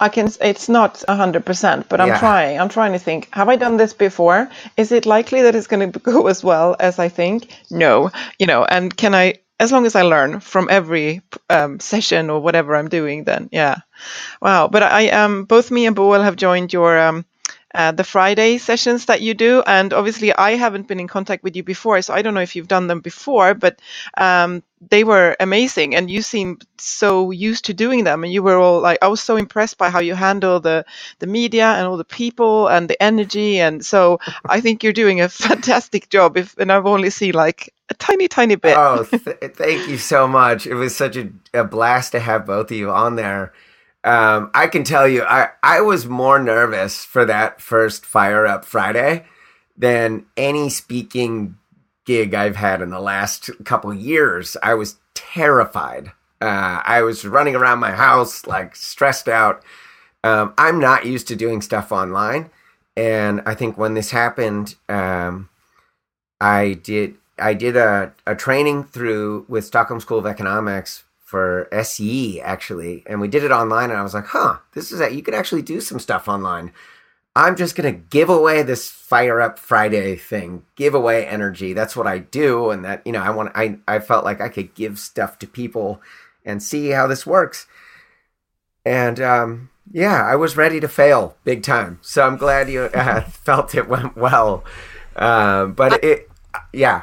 [0.00, 0.30] I can.
[0.40, 2.18] It's not a hundred percent, but I'm yeah.
[2.18, 2.58] trying.
[2.58, 3.28] I'm trying to think.
[3.32, 4.50] Have I done this before?
[4.76, 7.48] Is it likely that it's going to go as well as I think?
[7.70, 8.10] No.
[8.38, 9.34] You know, and can I?
[9.60, 13.76] As long as I learn from every um, session or whatever I'm doing, then yeah.
[14.42, 14.68] Wow.
[14.68, 17.26] But I um both me and Boel have joined your um
[17.74, 19.62] uh, the Friday sessions that you do.
[19.66, 22.56] And obviously, I haven't been in contact with you before, so I don't know if
[22.56, 23.80] you've done them before, but
[24.16, 25.94] um, they were amazing.
[25.94, 28.24] And you seem so used to doing them.
[28.24, 30.84] And you were all like, I was so impressed by how you handle the,
[31.20, 33.60] the media and all the people and the energy.
[33.60, 36.36] And so I think you're doing a fantastic job.
[36.36, 38.76] If And I've only seen like a tiny, tiny bit.
[38.76, 40.66] Oh, th- thank you so much.
[40.66, 43.52] It was such a, a blast to have both of you on there.
[44.02, 48.64] Um, I can tell you, I, I was more nervous for that first Fire Up
[48.64, 49.26] Friday
[49.76, 51.56] than any speaking
[52.06, 54.56] gig I've had in the last couple years.
[54.62, 56.12] I was terrified.
[56.40, 59.62] Uh, I was running around my house like stressed out.
[60.24, 62.50] Um, I'm not used to doing stuff online,
[62.96, 65.48] and I think when this happened, um,
[66.40, 72.40] I did I did a, a training through with Stockholm School of Economics for SE
[72.40, 73.90] actually, and we did it online.
[73.90, 76.72] And I was like, huh, this is that you can actually do some stuff online.
[77.36, 81.72] I'm just gonna give away this fire up Friday thing, give away energy.
[81.72, 83.52] That's what I do, and that you know, I want.
[83.54, 86.02] I I felt like I could give stuff to people
[86.44, 87.68] and see how this works.
[88.84, 92.00] And um, yeah, I was ready to fail big time.
[92.02, 94.64] So I'm glad you uh, felt it went well.
[95.14, 96.30] Um, but I, it,
[96.72, 97.02] yeah,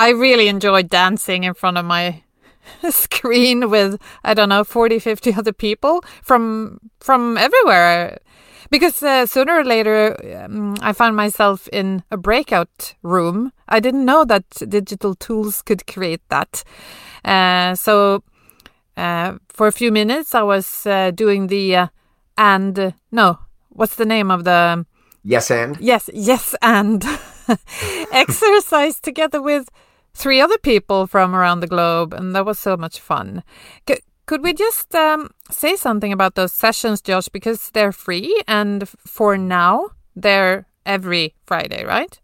[0.00, 2.24] I really enjoyed dancing in front of my
[2.90, 8.18] screen with I don't know 40 50 other people from from everywhere.
[8.70, 13.52] Because uh, sooner or later um, I found myself in a breakout room.
[13.68, 16.64] I didn't know that digital tools could create that.
[17.22, 18.22] Uh, so
[18.96, 21.86] uh, for a few minutes I was uh, doing the uh,
[22.38, 24.86] and no what's the name of the
[25.22, 25.76] yes and?
[25.80, 27.04] Yes yes and.
[28.12, 29.68] Exercise together with
[30.14, 33.42] three other people from around the globe, and that was so much fun.
[33.88, 33.96] C
[34.26, 37.28] could we just um, say something about those sessions, Josh?
[37.28, 42.18] Because they're free, and for now, they're every Friday, right?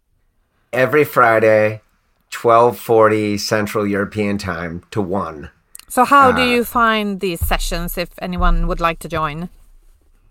[0.71, 1.81] Every Friday,
[2.29, 5.49] twelve forty Central European Time to one.
[5.87, 9.49] So, how uh, do you find these sessions if anyone would like to join?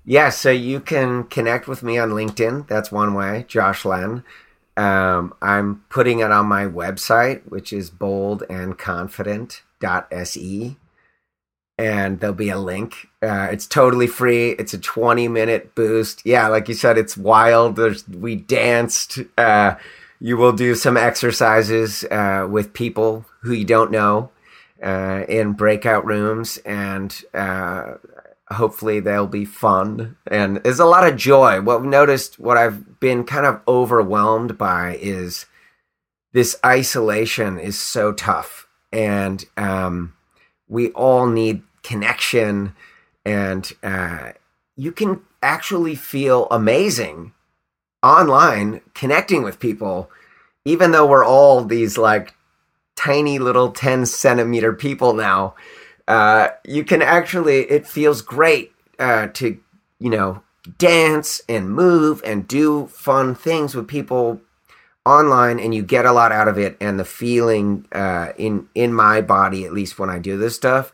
[0.05, 2.67] Yeah, so you can connect with me on LinkedIn.
[2.67, 4.25] That's one way, Josh Lenn.
[4.79, 10.77] Um, I'm putting it on my website, which is boldandconfident.se.
[11.81, 13.09] And there'll be a link.
[13.21, 14.51] Uh, it's totally free.
[14.53, 16.25] It's a 20 minute boost.
[16.25, 17.75] Yeah, like you said, it's wild.
[17.77, 19.19] There's, we danced.
[19.37, 19.75] Uh,
[20.21, 24.31] you will do some exercises uh, with people who you don't know
[24.83, 26.59] uh, in breakout rooms.
[26.59, 27.95] And uh,
[28.51, 30.17] hopefully they'll be fun.
[30.27, 31.61] And there's a lot of joy.
[31.61, 35.47] What we've noticed what i've been kind of overwhelmed by is
[36.33, 38.67] this isolation is so tough.
[38.93, 40.15] And um,
[40.69, 42.75] we all need connection.
[43.25, 44.33] And uh,
[44.77, 47.33] you can actually feel amazing
[48.03, 50.11] online connecting with people
[50.65, 52.35] even though we're all these like
[52.95, 55.55] tiny little 10 centimeter people now
[56.09, 59.59] uh, you can actually, it feels great uh, to,
[60.01, 60.43] you know,
[60.77, 64.41] dance and move and do fun things with people
[65.07, 66.77] online and you get a lot out of it.
[66.81, 70.93] And the feeling uh, in in my body at least when i do this stuff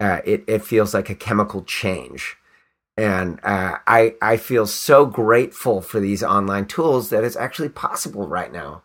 [0.00, 2.36] uh, it, it feels like a chemical change.
[2.96, 8.28] And uh, I, I feel so grateful for these online tools that it's actually possible
[8.28, 8.82] right now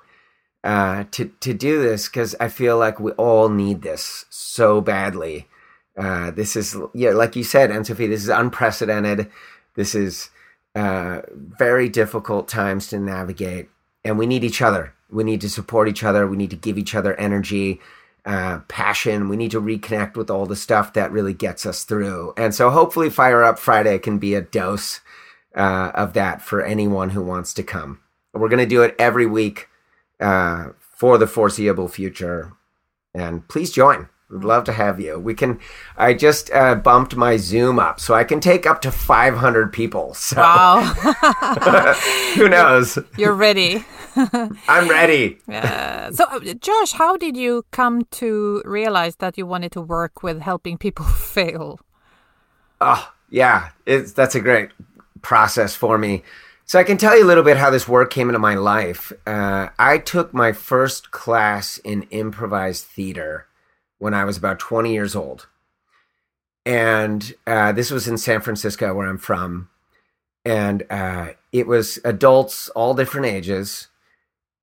[0.63, 5.47] uh, to, to do this because i feel like we all need this so badly
[5.99, 9.29] uh, this is yeah like you said and sophie this is unprecedented
[9.75, 10.31] this is
[10.75, 13.69] uh, very difficult times to navigate
[14.03, 14.93] and we need each other.
[15.09, 16.27] We need to support each other.
[16.27, 17.79] We need to give each other energy,
[18.25, 19.29] uh, passion.
[19.29, 22.33] We need to reconnect with all the stuff that really gets us through.
[22.37, 25.01] And so, hopefully, Fire Up Friday can be a dose
[25.55, 27.99] uh, of that for anyone who wants to come.
[28.33, 29.67] We're going to do it every week
[30.19, 32.53] uh, for the foreseeable future.
[33.13, 34.09] And please join.
[34.29, 35.19] We'd love to have you.
[35.19, 35.59] We can.
[35.97, 40.15] I just uh, bumped my Zoom up, so I can take up to 500 people.
[40.29, 40.37] So.
[40.37, 40.81] Wow.
[42.35, 42.99] who knows?
[43.17, 43.83] You're ready.
[44.67, 45.39] I'm ready.
[45.51, 50.21] Uh, so, uh, Josh, how did you come to realize that you wanted to work
[50.21, 51.79] with helping people fail?
[52.79, 53.69] Oh, yeah.
[53.87, 54.69] It's that's a great
[55.23, 56.23] process for me.
[56.65, 59.11] So I can tell you a little bit how this work came into my life.
[59.25, 63.47] Uh, I took my first class in improvised theater
[63.99, 65.47] when I was about 20 years old.
[66.65, 69.69] And uh, this was in San Francisco, where I'm from.
[70.43, 73.87] And uh, it was adults, all different ages.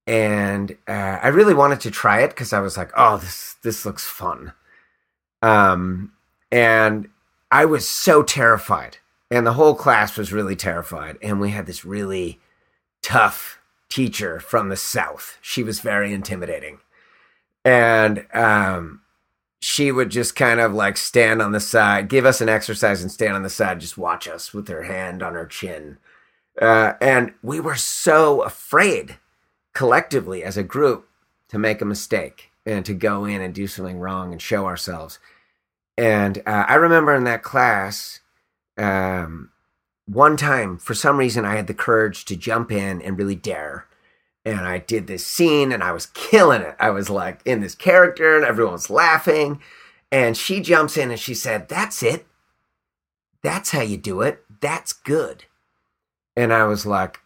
[0.07, 3.85] And uh, I really wanted to try it because I was like, oh, this, this
[3.85, 4.53] looks fun.
[5.43, 6.13] Um,
[6.51, 7.09] and
[7.51, 8.99] I was so terrified.
[9.31, 11.19] And the whole class was really terrified.
[11.21, 12.41] And we had this really
[13.03, 13.59] tough
[13.89, 15.39] teacher from the South.
[15.43, 16.79] She was very intimidating.
[17.65, 19.01] And um,
[19.67, 23.11] she would just kind of like stand on the side, give us an exercise and
[23.11, 25.99] stand on the side, just watch us with her hand on her chin.
[26.63, 29.17] Uh, and we were so afraid
[29.75, 31.09] collectively as a group
[31.49, 35.19] to make a mistake and to go in and do something wrong and show ourselves.
[35.99, 38.21] And uh, I remember in that class,
[38.79, 39.51] um,
[40.07, 43.89] one time, for some reason, I had the courage to jump in and really dare
[44.47, 46.77] and I did this scene and I was killing it.
[46.79, 49.61] I was like in this character and everyone's laughing.
[50.13, 52.27] And she jumps in and she said, That's it.
[53.43, 54.45] That's how you do it.
[54.61, 55.45] That's good.
[56.37, 57.19] And I was like,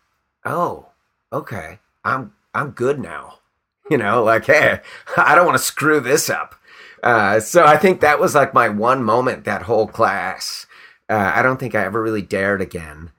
[0.46, 0.86] Oh,
[1.30, 1.78] okay.
[2.04, 3.36] I'm I'm good now.
[3.90, 4.82] You know, like, hey,
[5.16, 6.54] I don't want to screw this up.
[7.02, 10.64] Uh, so I think that was like my one moment that whole class.
[11.08, 13.10] Uh, I don't think I ever really dared again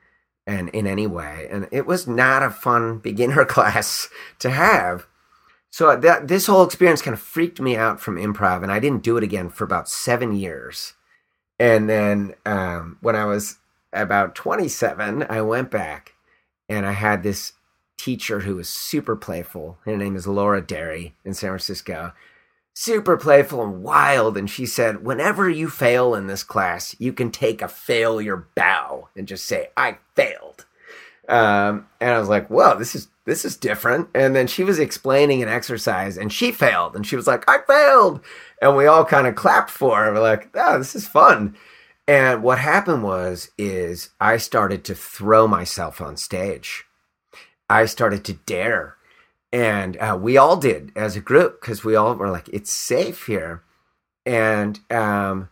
[0.47, 1.47] and in any way.
[1.49, 5.07] And it was not a fun beginner class to have.
[5.69, 9.03] So that this whole experience kind of freaked me out from improv, and I didn't
[9.03, 10.93] do it again for about seven years.
[11.59, 13.57] And then um, when I was
[13.93, 16.13] about 27, I went back
[16.67, 17.53] and I had this
[17.97, 19.77] teacher who was super playful.
[19.85, 22.13] Her name is Laura Derry in San Francisco
[22.74, 24.38] super playful and wild.
[24.38, 29.09] And she said, Whenever you fail in this class, you can take a failure bow
[29.15, 30.65] and just say, I failed.
[31.30, 34.09] Um, and I was like, Whoa, this is this is different.
[34.15, 36.95] And then she was explaining an exercise and she failed.
[36.95, 38.22] And she was like, I failed.
[38.61, 40.11] And we all kind of clapped for her.
[40.11, 41.55] We're like, oh, this is fun.
[42.07, 46.84] And what happened was, is I started to throw myself on stage.
[47.69, 48.97] I started to dare
[49.51, 53.25] and uh, we all did as a group because we all were like it's safe
[53.25, 53.63] here.
[54.25, 55.49] And um,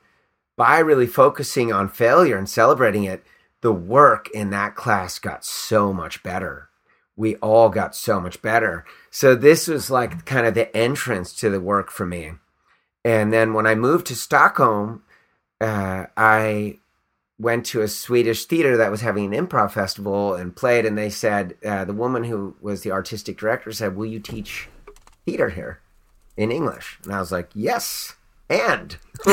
[0.55, 3.23] by really focusing on failure and celebrating it
[3.61, 6.69] the work in that class got so much better.
[7.17, 8.85] We all got so much better.
[9.11, 12.33] So this was like kind of the entrance to the work for me.
[13.03, 15.03] And then when i moved to stockholm
[15.61, 16.79] uh, i
[17.39, 21.09] went to a Swedish theater that was having an improv festival and played, and they
[21.09, 24.67] said uh, the woman who was the artistic director said, "Will you teach
[25.25, 25.79] theater here
[26.35, 28.15] in English?" And I was like, "Yes."
[28.51, 28.97] And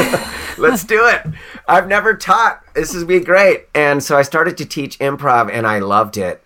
[0.59, 1.23] let's do it.
[1.67, 2.63] I've never taught.
[2.75, 3.67] This is be great.
[3.75, 6.45] And so I started to teach improv, and I loved it.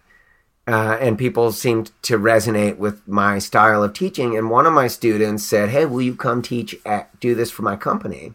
[0.69, 4.37] Uh, and people seemed to resonate with my style of teaching.
[4.39, 7.63] And one of my students said, "Hey, will you come teach at, do this for
[7.63, 8.35] my company?"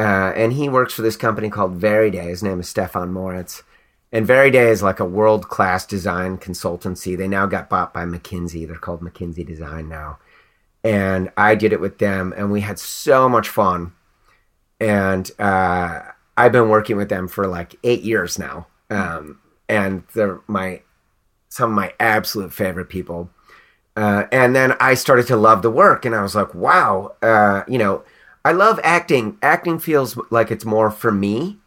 [0.00, 2.24] Uh, and he works for this company called Veryday.
[2.24, 3.62] His name is Stefan Moritz.
[4.10, 7.18] And Veryday is like a world class design consultancy.
[7.18, 8.66] They now got bought by McKinsey.
[8.66, 10.18] They're called McKinsey Design now.
[10.82, 13.92] And I did it with them, and we had so much fun.
[14.80, 16.00] And uh,
[16.34, 18.68] I've been working with them for like eight years now.
[18.88, 19.38] Um,
[19.68, 20.80] and they're my
[21.50, 23.28] some of my absolute favorite people.
[23.96, 27.64] Uh, and then I started to love the work, and I was like, wow, uh,
[27.68, 28.02] you know,
[28.44, 29.38] I love acting.
[29.42, 31.58] Acting feels like it's more for me.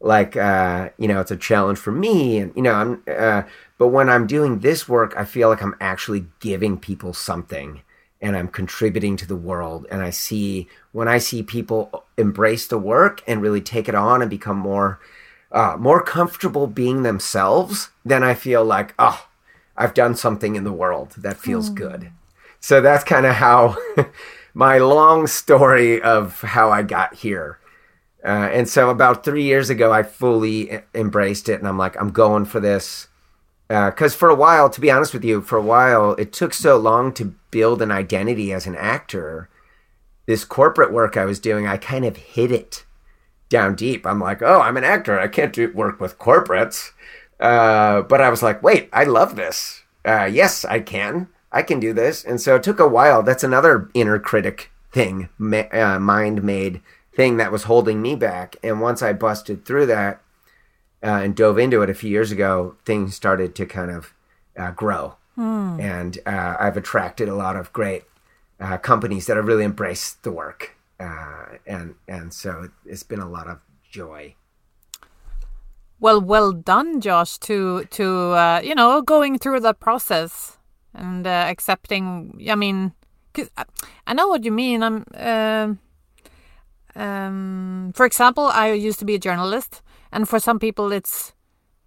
[0.00, 3.02] Like uh, you know, it's a challenge for me, and you know, I'm.
[3.06, 3.42] Uh,
[3.78, 7.82] but when I'm doing this work, I feel like I'm actually giving people something,
[8.20, 9.86] and I'm contributing to the world.
[9.90, 14.22] And I see when I see people embrace the work and really take it on
[14.22, 14.98] and become more,
[15.52, 19.28] uh, more comfortable being themselves, then I feel like, oh,
[19.76, 21.74] I've done something in the world that feels mm.
[21.76, 22.10] good.
[22.60, 23.76] So that's kind of how
[24.54, 27.58] my long story of how I got here.
[28.24, 32.10] Uh, and so about three years ago, I fully embraced it, and I'm like, I'm
[32.10, 33.08] going for this.
[33.68, 36.52] Because uh, for a while, to be honest with you, for a while, it took
[36.52, 39.48] so long to build an identity as an actor.
[40.26, 42.84] This corporate work I was doing, I kind of hid it
[43.48, 44.06] down deep.
[44.06, 45.18] I'm like, oh, I'm an actor.
[45.18, 46.90] I can't do work with corporates.
[47.40, 49.82] Uh, but I was like, wait, I love this.
[50.04, 51.28] Uh, yes, I can.
[51.52, 52.24] I can do this.
[52.24, 53.22] And so it took a while.
[53.22, 56.80] That's another inner critic thing, ma- uh, mind made
[57.14, 58.56] thing that was holding me back.
[58.62, 60.22] And once I busted through that
[61.02, 64.14] uh, and dove into it a few years ago, things started to kind of
[64.56, 65.16] uh, grow.
[65.34, 65.78] Hmm.
[65.78, 68.04] And uh, I've attracted a lot of great
[68.58, 70.74] uh, companies that have really embraced the work.
[70.98, 74.34] Uh, and, and so it's been a lot of joy.
[76.00, 80.58] Well, well done, Josh, to to you know going through the process
[80.94, 82.46] and uh, accepting.
[82.48, 82.92] I mean,
[83.34, 83.64] cause I,
[84.06, 84.82] I, know what you mean.
[84.82, 85.04] I'm.
[85.14, 85.74] Uh,
[86.94, 89.82] um, for example, I used to be a journalist,
[90.12, 91.32] and for some people, it's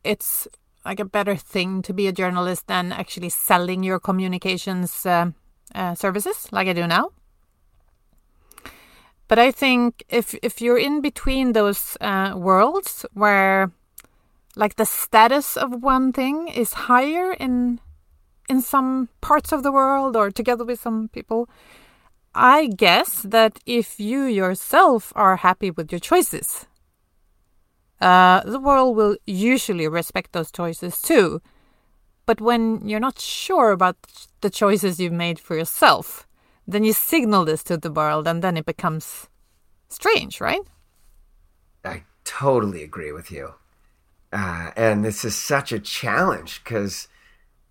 [0.03, 0.47] it's
[0.85, 5.31] like a better thing to be a journalist than actually selling your communications uh,
[5.73, 7.11] uh, services, like I do now.
[9.27, 13.71] But I think if if you're in between those uh, worlds where
[14.55, 17.79] like the status of one thing is higher in
[18.49, 21.49] in some parts of the world or together with some people.
[22.33, 26.65] I guess that if you yourself are happy with your choices,
[28.01, 31.41] uh, the world will usually respect those choices too.
[32.25, 33.95] But when you're not sure about
[34.41, 36.27] the choices you've made for yourself,
[36.67, 39.27] then you signal this to the world and then it becomes
[39.87, 40.61] strange, right?
[41.83, 43.53] I totally agree with you.
[44.33, 47.07] Uh, and this is such a challenge because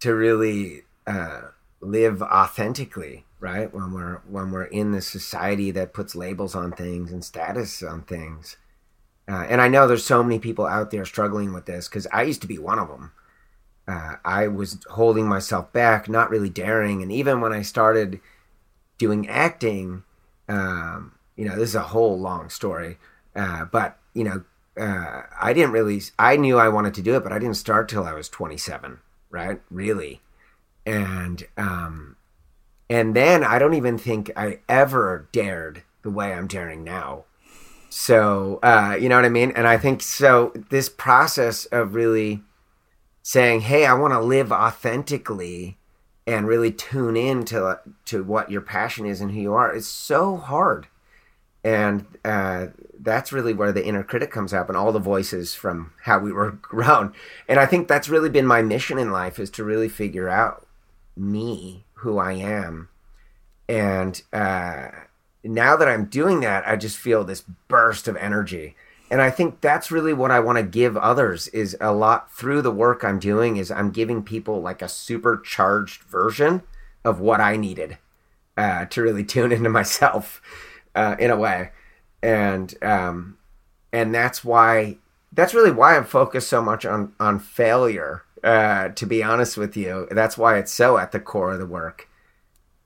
[0.05, 1.41] to really uh,
[1.81, 3.73] live authentically, right?
[3.73, 8.03] When we're when we're in this society that puts labels on things and status on
[8.03, 8.59] things.
[9.27, 12.25] Uh, and I know there's so many people out there struggling with this because I
[12.25, 13.13] used to be one of them.
[13.89, 18.21] Uh, I was holding myself back, not really daring, and even when I started
[18.99, 20.03] doing acting,
[20.51, 22.99] um, you know, this is a whole long story,
[23.35, 24.45] uh, but you know,
[24.79, 26.03] uh, I didn't really.
[26.19, 28.99] I knew I wanted to do it, but I didn't start till I was 27
[29.35, 29.61] right?
[29.71, 30.23] Really.
[30.87, 32.17] And um
[32.89, 37.25] and then I don't even think I ever dared the way I'm daring now.
[37.89, 39.53] So, uh, you know what I mean?
[39.53, 42.43] And I think so this process of really
[43.23, 45.79] saying, "Hey, I want to live authentically."
[46.27, 49.87] and really tune in to to what your passion is and who you are it's
[49.87, 50.87] so hard
[51.65, 52.67] and uh,
[53.05, 56.33] that's really where the inner critic comes up and all the voices from how we
[56.33, 57.13] were grown.
[57.49, 60.67] And i think that's really been my mission in life is to really figure out
[61.17, 62.89] me who i am.
[63.69, 64.89] And uh,
[65.43, 68.77] now that i'm doing that i just feel this burst of energy.
[69.11, 72.63] And i think that's really what i want to give others is a lot through
[72.63, 76.63] the work i'm doing is i'm giving people like a supercharged version
[77.05, 77.99] of what i needed
[78.57, 80.41] uh, to really tune into myself
[80.95, 81.71] uh, in a way,
[82.25, 83.37] and um,
[83.93, 84.97] and that's why
[85.33, 88.23] that's really why I'm focused so much on on failure.
[88.43, 91.67] Uh, to be honest with you, that's why it's so at the core of the
[91.67, 92.09] work.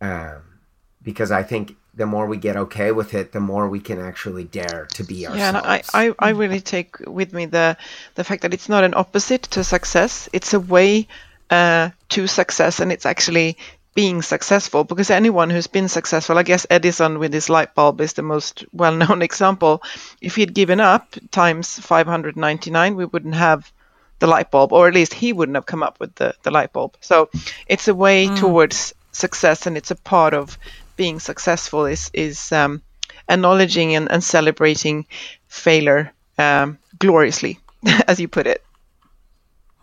[0.01, 0.61] Um,
[1.03, 4.45] because I think the more we get okay with it, the more we can actually
[4.45, 5.39] dare to be ourselves.
[5.39, 7.77] Yeah, and I, I, I really take with me the
[8.15, 10.29] the fact that it's not an opposite to success.
[10.33, 11.09] It's a way
[11.51, 13.57] uh, to success, and it's actually
[13.95, 18.13] being successful because anyone who's been successful, I guess Edison with his light bulb is
[18.13, 19.83] the most well known example.
[20.21, 23.73] If he'd given up times 599, we wouldn't have
[24.19, 26.73] the light bulb, or at least he wouldn't have come up with the, the light
[26.73, 26.97] bulb.
[27.01, 27.31] So
[27.67, 28.39] it's a way mm.
[28.39, 30.59] towards success, and it's a part of
[30.97, 32.83] being successful is is um,
[33.29, 35.07] acknowledging and, and celebrating
[35.47, 37.59] failure um, gloriously,
[38.09, 38.65] as you put it.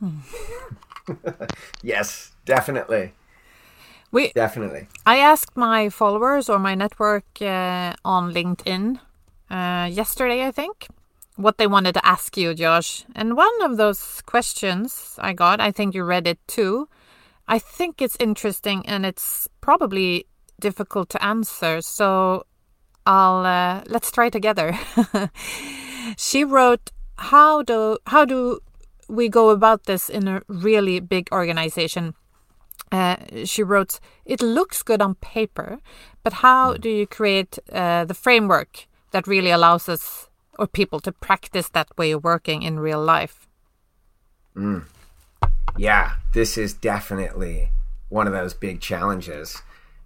[1.81, 3.13] yes, definitely.
[4.15, 4.87] We definitely.
[5.05, 9.01] I asked my followers or my network uh, on LinkedIn
[9.51, 10.87] uh, yesterday, I think,
[11.35, 13.03] what they wanted to ask you, Josh.
[13.13, 16.87] And one of those questions I got, I think you read it too.
[17.49, 20.27] I think it's interesting and it's probably
[20.61, 21.81] difficult to answer.
[21.81, 22.45] So
[23.05, 24.79] I'll uh, let's try together.
[26.15, 28.59] she wrote, "How do how do
[29.09, 32.15] we go about this in a really big organization?"
[32.95, 35.79] Uh, she wrote, "It looks good on paper,
[36.23, 41.11] but how do you create uh, the framework that really allows us or people to
[41.11, 43.47] practice that way of working in real life?"
[44.55, 44.83] Mm.
[45.77, 47.69] Yeah, this is definitely
[48.09, 49.61] one of those big challenges.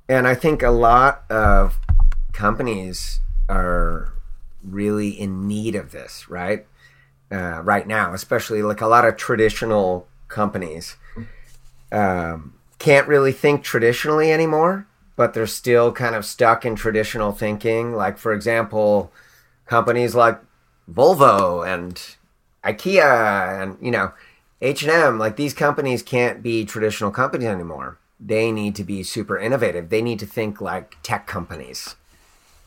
[0.07, 1.77] And I think a lot of
[2.33, 4.13] companies are
[4.63, 6.65] really in need of this, right?
[7.31, 10.97] Uh, right now, especially like a lot of traditional companies
[11.91, 17.93] um, can't really think traditionally anymore, but they're still kind of stuck in traditional thinking.
[17.93, 19.11] Like, for example,
[19.65, 20.39] companies like
[20.91, 22.01] Volvo and
[22.63, 24.13] IKEA and, you know,
[24.61, 27.97] H&M, like these companies can't be traditional companies anymore.
[28.19, 29.89] They need to be super innovative.
[29.89, 31.95] They need to think like tech companies.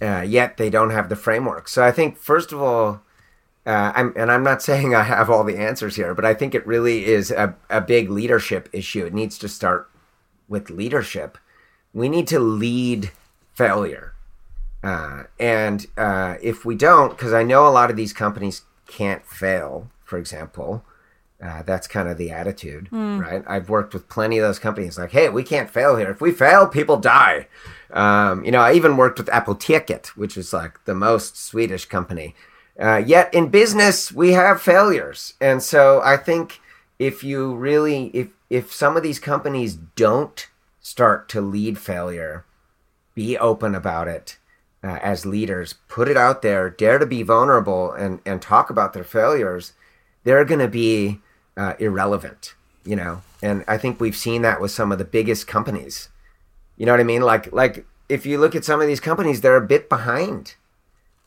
[0.00, 1.68] Uh, yet they don't have the framework.
[1.68, 3.02] So I think first of all,
[3.64, 6.54] uh, I'm, and I'm not saying I have all the answers here, but I think
[6.54, 9.04] it really is a, a big leadership issue.
[9.06, 9.88] It needs to start
[10.52, 11.38] with leadership.
[11.92, 13.10] We need to lead
[13.54, 14.12] failure.
[14.84, 19.24] Uh, and uh, if we don't, because I know a lot of these companies can't
[19.26, 20.84] fail, for example,
[21.42, 23.20] uh, that's kind of the attitude, mm.
[23.20, 23.42] right?
[23.48, 26.10] I've worked with plenty of those companies like, hey, we can't fail here.
[26.10, 27.48] If we fail, people die.
[27.90, 32.34] Um, you know, I even worked with Apoteket, which is like the most Swedish company.
[32.80, 35.34] Uh, yet in business, we have failures.
[35.40, 36.60] And so I think
[36.98, 40.46] if you really, if, if some of these companies don't
[40.82, 42.44] start to lead failure,
[43.14, 44.36] be open about it
[44.84, 48.92] uh, as leaders, put it out there, dare to be vulnerable and, and talk about
[48.92, 49.72] their failures,
[50.24, 51.18] they're going to be
[51.56, 53.22] uh, irrelevant, you know.
[53.40, 56.10] And I think we've seen that with some of the biggest companies.
[56.76, 57.22] You know what I mean?
[57.22, 60.56] Like like if you look at some of these companies, they're a bit behind.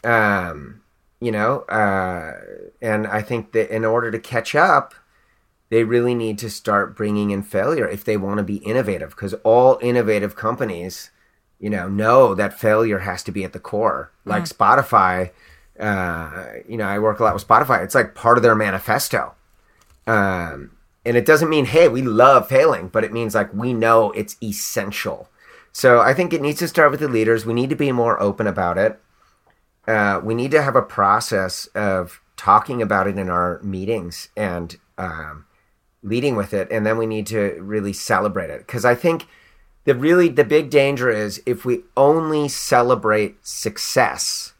[0.04, 0.84] Um,
[1.20, 2.40] you know, uh,
[2.84, 4.94] and I think that in order to catch up,
[5.70, 9.12] they really need to start bringing in failure if they want to be innovative.
[9.12, 11.12] Because all innovative companies,
[11.60, 14.12] you know, know that failure has to be at the core.
[14.26, 14.54] Like mm.
[14.54, 15.32] Spotify,
[15.80, 17.84] uh, you know, I work a lot with Spotify.
[17.84, 19.34] It's like part of their manifesto.
[20.08, 20.72] Um,
[21.06, 24.38] and it doesn't mean, hey, we love failing, but it means like we know it's
[24.42, 25.30] essential.
[25.72, 27.46] So I think it needs to start with the leaders.
[27.46, 29.00] We need to be more open about it.
[29.88, 34.78] Uh, we need to have a process of talking about it in our meetings and
[34.98, 35.45] um,
[36.06, 38.60] leading with it, and then we need to really celebrate it.
[38.60, 39.28] Because I think
[39.84, 44.54] the really the big danger is if we only celebrate success,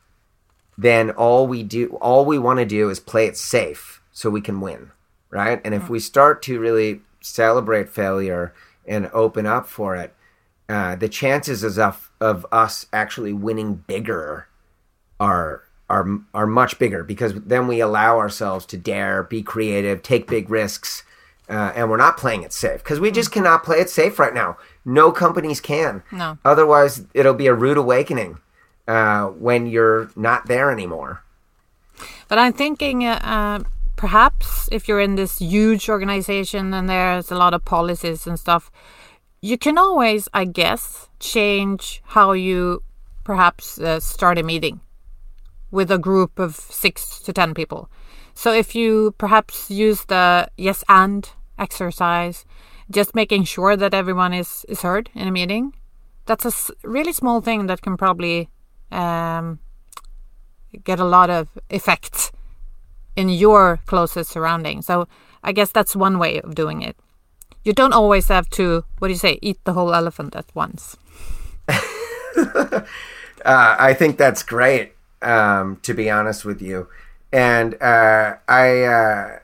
[0.78, 4.42] then all we do, all we want to do is play it safe so we
[4.42, 4.92] can win
[5.36, 5.60] right?
[5.66, 8.54] And if we start to really celebrate failure
[8.88, 10.16] and open up for it,
[10.70, 14.48] uh, the chances of of us actually winning bigger
[15.20, 20.28] are are are much bigger because then we allow ourselves to dare, be creative, take
[20.28, 21.04] big risks,
[21.50, 24.34] uh, and we're not playing it safe because we just cannot play it safe right
[24.34, 24.58] now.
[24.84, 26.04] No companies can.
[26.12, 26.38] No.
[26.44, 28.40] Otherwise, it'll be a rude awakening
[28.88, 31.24] uh, when you're not there anymore.
[32.28, 33.66] But I'm thinking uh, um,
[33.96, 38.72] perhaps if you're in this huge organization and there's a lot of policies and stuff,
[39.42, 42.82] you can always, I guess, change how you
[43.24, 44.82] perhaps uh, start a meeting
[45.72, 47.90] with a group of six to ten people.
[48.36, 51.28] So if you perhaps use the yes and
[51.58, 52.46] exercise,
[52.92, 55.74] just making sure that everyone is, is heard in a meeting,
[56.26, 58.50] that's a really small thing that can probably
[58.92, 59.60] um,
[60.84, 62.32] get a lot of effect
[63.16, 64.86] in your closest surroundings.
[64.86, 65.08] So
[65.44, 66.98] I guess that's one way of doing it.
[67.64, 70.98] You don't always have to, what do you say, eat the whole elephant at once.
[71.68, 72.84] uh,
[73.44, 76.88] I think that's great, um, to be honest with you.
[77.36, 79.40] And uh, I, uh,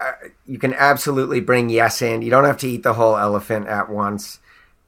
[0.00, 0.12] uh,
[0.46, 2.20] you can absolutely bring yes in.
[2.20, 4.40] You don't have to eat the whole elephant at once.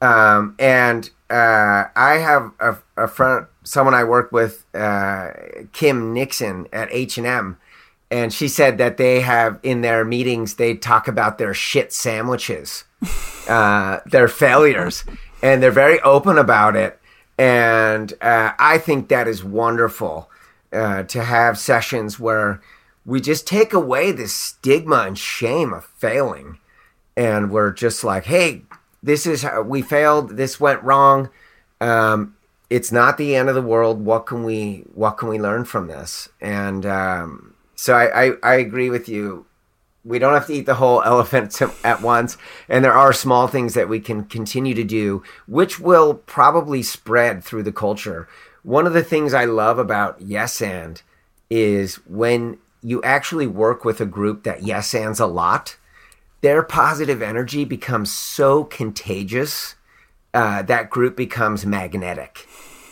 [0.03, 5.31] Um, and uh, I have a, a friend, someone I work with, uh,
[5.72, 7.57] Kim Nixon at H and M
[8.11, 12.85] and she said that they have in their meetings they talk about their shit sandwiches,
[13.49, 15.05] uh, their failures,
[15.43, 16.99] and they're very open about it.
[17.37, 20.31] And uh, I think that is wonderful
[20.72, 22.60] uh, to have sessions where
[23.04, 26.58] we just take away this stigma and shame of failing,
[27.16, 28.62] and we're just like, hey,
[29.02, 30.36] this is how we failed.
[30.36, 31.30] This went wrong.
[31.80, 32.36] Um,
[32.70, 34.04] it's not the end of the world.
[34.04, 36.28] What can we What can we learn from this?
[36.40, 39.46] And um, so I, I, I agree with you.
[40.04, 42.36] We don't have to eat the whole elephant at once,
[42.68, 47.42] and there are small things that we can continue to do, which will probably spread
[47.42, 48.28] through the culture.
[48.62, 51.00] One of the things I love about Yes and
[51.50, 55.76] is when you actually work with a group that yes ands a lot,
[56.40, 59.74] their positive energy becomes so contagious
[60.34, 62.46] uh, that group becomes magnetic.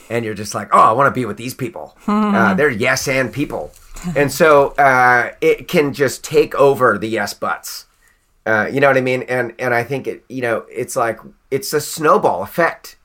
[0.08, 1.96] And you're just like, oh, I want to be with these people.
[2.06, 3.72] uh, they're yes and people.
[4.14, 7.86] and so uh, it can just take over the yes buts.
[8.44, 9.22] Uh, you know what I mean?
[9.22, 11.18] And and I think it, you know, it's like
[11.50, 12.96] it's a snowball effect.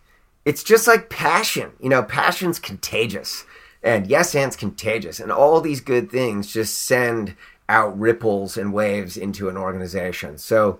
[0.45, 1.71] It's just like passion.
[1.79, 3.45] You know, passion's contagious,
[3.83, 7.35] and yes and's contagious, and all these good things just send
[7.69, 10.37] out ripples and waves into an organization.
[10.37, 10.79] So,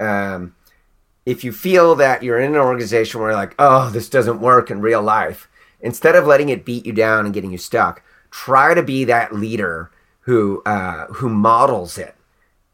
[0.00, 0.54] um,
[1.24, 4.80] if you feel that you're in an organization where like, oh, this doesn't work in
[4.80, 5.48] real life,
[5.80, 9.34] instead of letting it beat you down and getting you stuck, try to be that
[9.34, 9.90] leader
[10.20, 12.16] who uh, who models it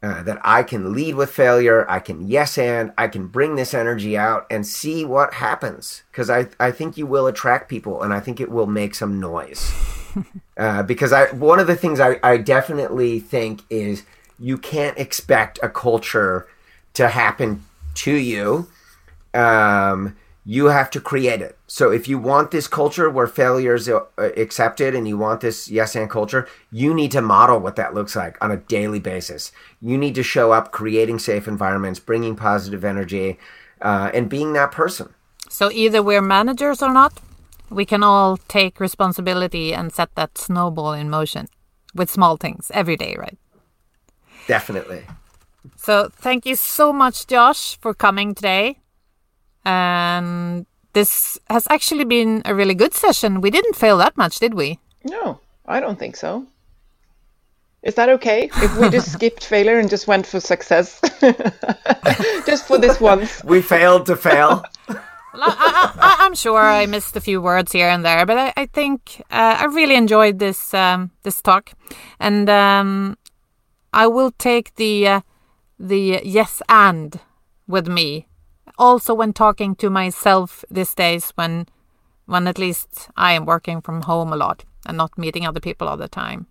[0.03, 3.75] uh, that I can lead with failure, I can yes and, I can bring this
[3.75, 6.03] energy out and see what happens.
[6.11, 9.21] Because I, I think you will attract people and I think it will make some
[9.21, 9.73] noise.
[10.57, 14.05] uh, because I one of the things I, I definitely think is
[14.39, 16.49] you can't expect a culture
[16.95, 18.69] to happen to you.
[19.35, 21.59] Um, you have to create it.
[21.67, 25.69] So if you want this culture where failure is uh, accepted and you want this
[25.69, 29.53] yes and culture, you need to model what that looks like on a daily basis.
[29.81, 33.39] You need to show up creating safe environments, bringing positive energy,
[33.83, 35.15] uh, and being that person.
[35.49, 37.13] So either we're managers or not,
[37.69, 41.49] we can all take responsibility and set that snowball in motion
[41.95, 43.39] with small things every day, right?
[44.47, 45.05] Definitely.
[45.77, 48.79] So thank you so much, Josh, for coming today.
[49.65, 53.41] And this has actually been a really good session.
[53.41, 54.79] We didn't fail that much, did we?
[55.05, 56.47] No, I don't think so.
[57.83, 61.01] Is that okay if we just skipped failure and just went for success?
[62.47, 63.43] just for this once.
[63.45, 64.65] We failed to fail.
[65.33, 68.67] Well, I, am sure I missed a few words here and there, but I, I
[68.67, 71.73] think uh, I really enjoyed this um, this talk,
[72.19, 73.17] and um,
[73.93, 75.21] I will take the uh,
[75.79, 77.19] the yes and
[77.69, 78.27] with me
[78.79, 81.67] also when talking to myself these days when
[82.27, 85.89] when at least I am working from home a lot and not meeting other people
[85.89, 86.47] all the time.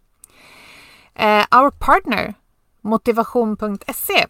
[1.15, 2.35] Uh, our partner,
[2.83, 4.25] motivation.se,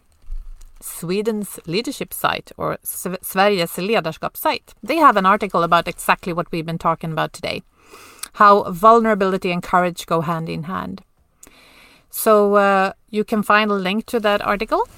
[0.80, 6.78] Sweden's leadership site or Sveriges ledarskapssite, they have an article about exactly what we've been
[6.78, 7.62] talking about today
[8.34, 11.02] how vulnerability and courage go hand in hand.
[12.10, 14.88] So uh, you can find a link to that article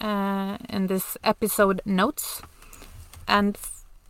[0.00, 2.42] uh, in this episode notes.
[3.28, 3.58] And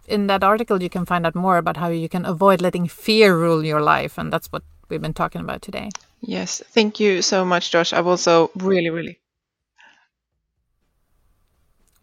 [0.06, 3.36] in that article, you can find out more about how you can avoid letting fear
[3.36, 4.18] rule your life.
[4.18, 5.90] And that's what we've been talking about today.
[6.20, 6.62] Yes.
[6.70, 7.92] Thank you so much, Josh.
[7.92, 9.20] I've also really, really.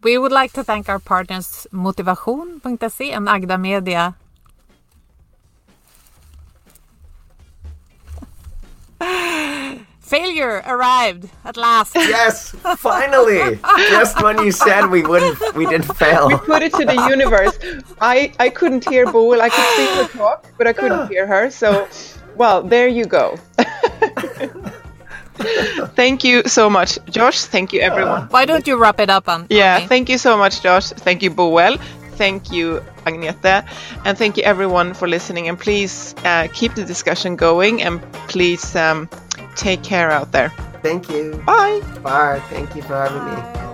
[0.02, 4.16] We would like to thank our partners Motivation.se and Agda Media
[10.04, 11.96] Failure arrived at last.
[11.96, 13.58] Yes, finally.
[13.88, 16.28] Just when you said we wouldn't, we didn't fail.
[16.28, 17.56] We put it to the universe.
[18.00, 19.40] I I couldn't hear Boel.
[19.40, 21.50] I could see her talk, but I couldn't hear her.
[21.50, 21.88] So,
[22.36, 23.38] well, there you go.
[25.96, 27.44] thank you so much, Josh.
[27.44, 28.28] Thank you, everyone.
[28.28, 29.46] Why don't you wrap it up on?
[29.48, 30.90] Yeah, thank you so much, Josh.
[30.90, 31.80] Thank you, Boel.
[32.16, 33.66] Thank you, Agnete.
[34.04, 35.48] And thank you, everyone, for listening.
[35.48, 37.82] And please uh, keep the discussion going.
[37.82, 39.08] And please um,
[39.56, 40.50] take care out there.
[40.82, 41.42] Thank you.
[41.46, 41.80] Bye.
[42.02, 42.40] Bye.
[42.50, 43.73] Thank you for having me.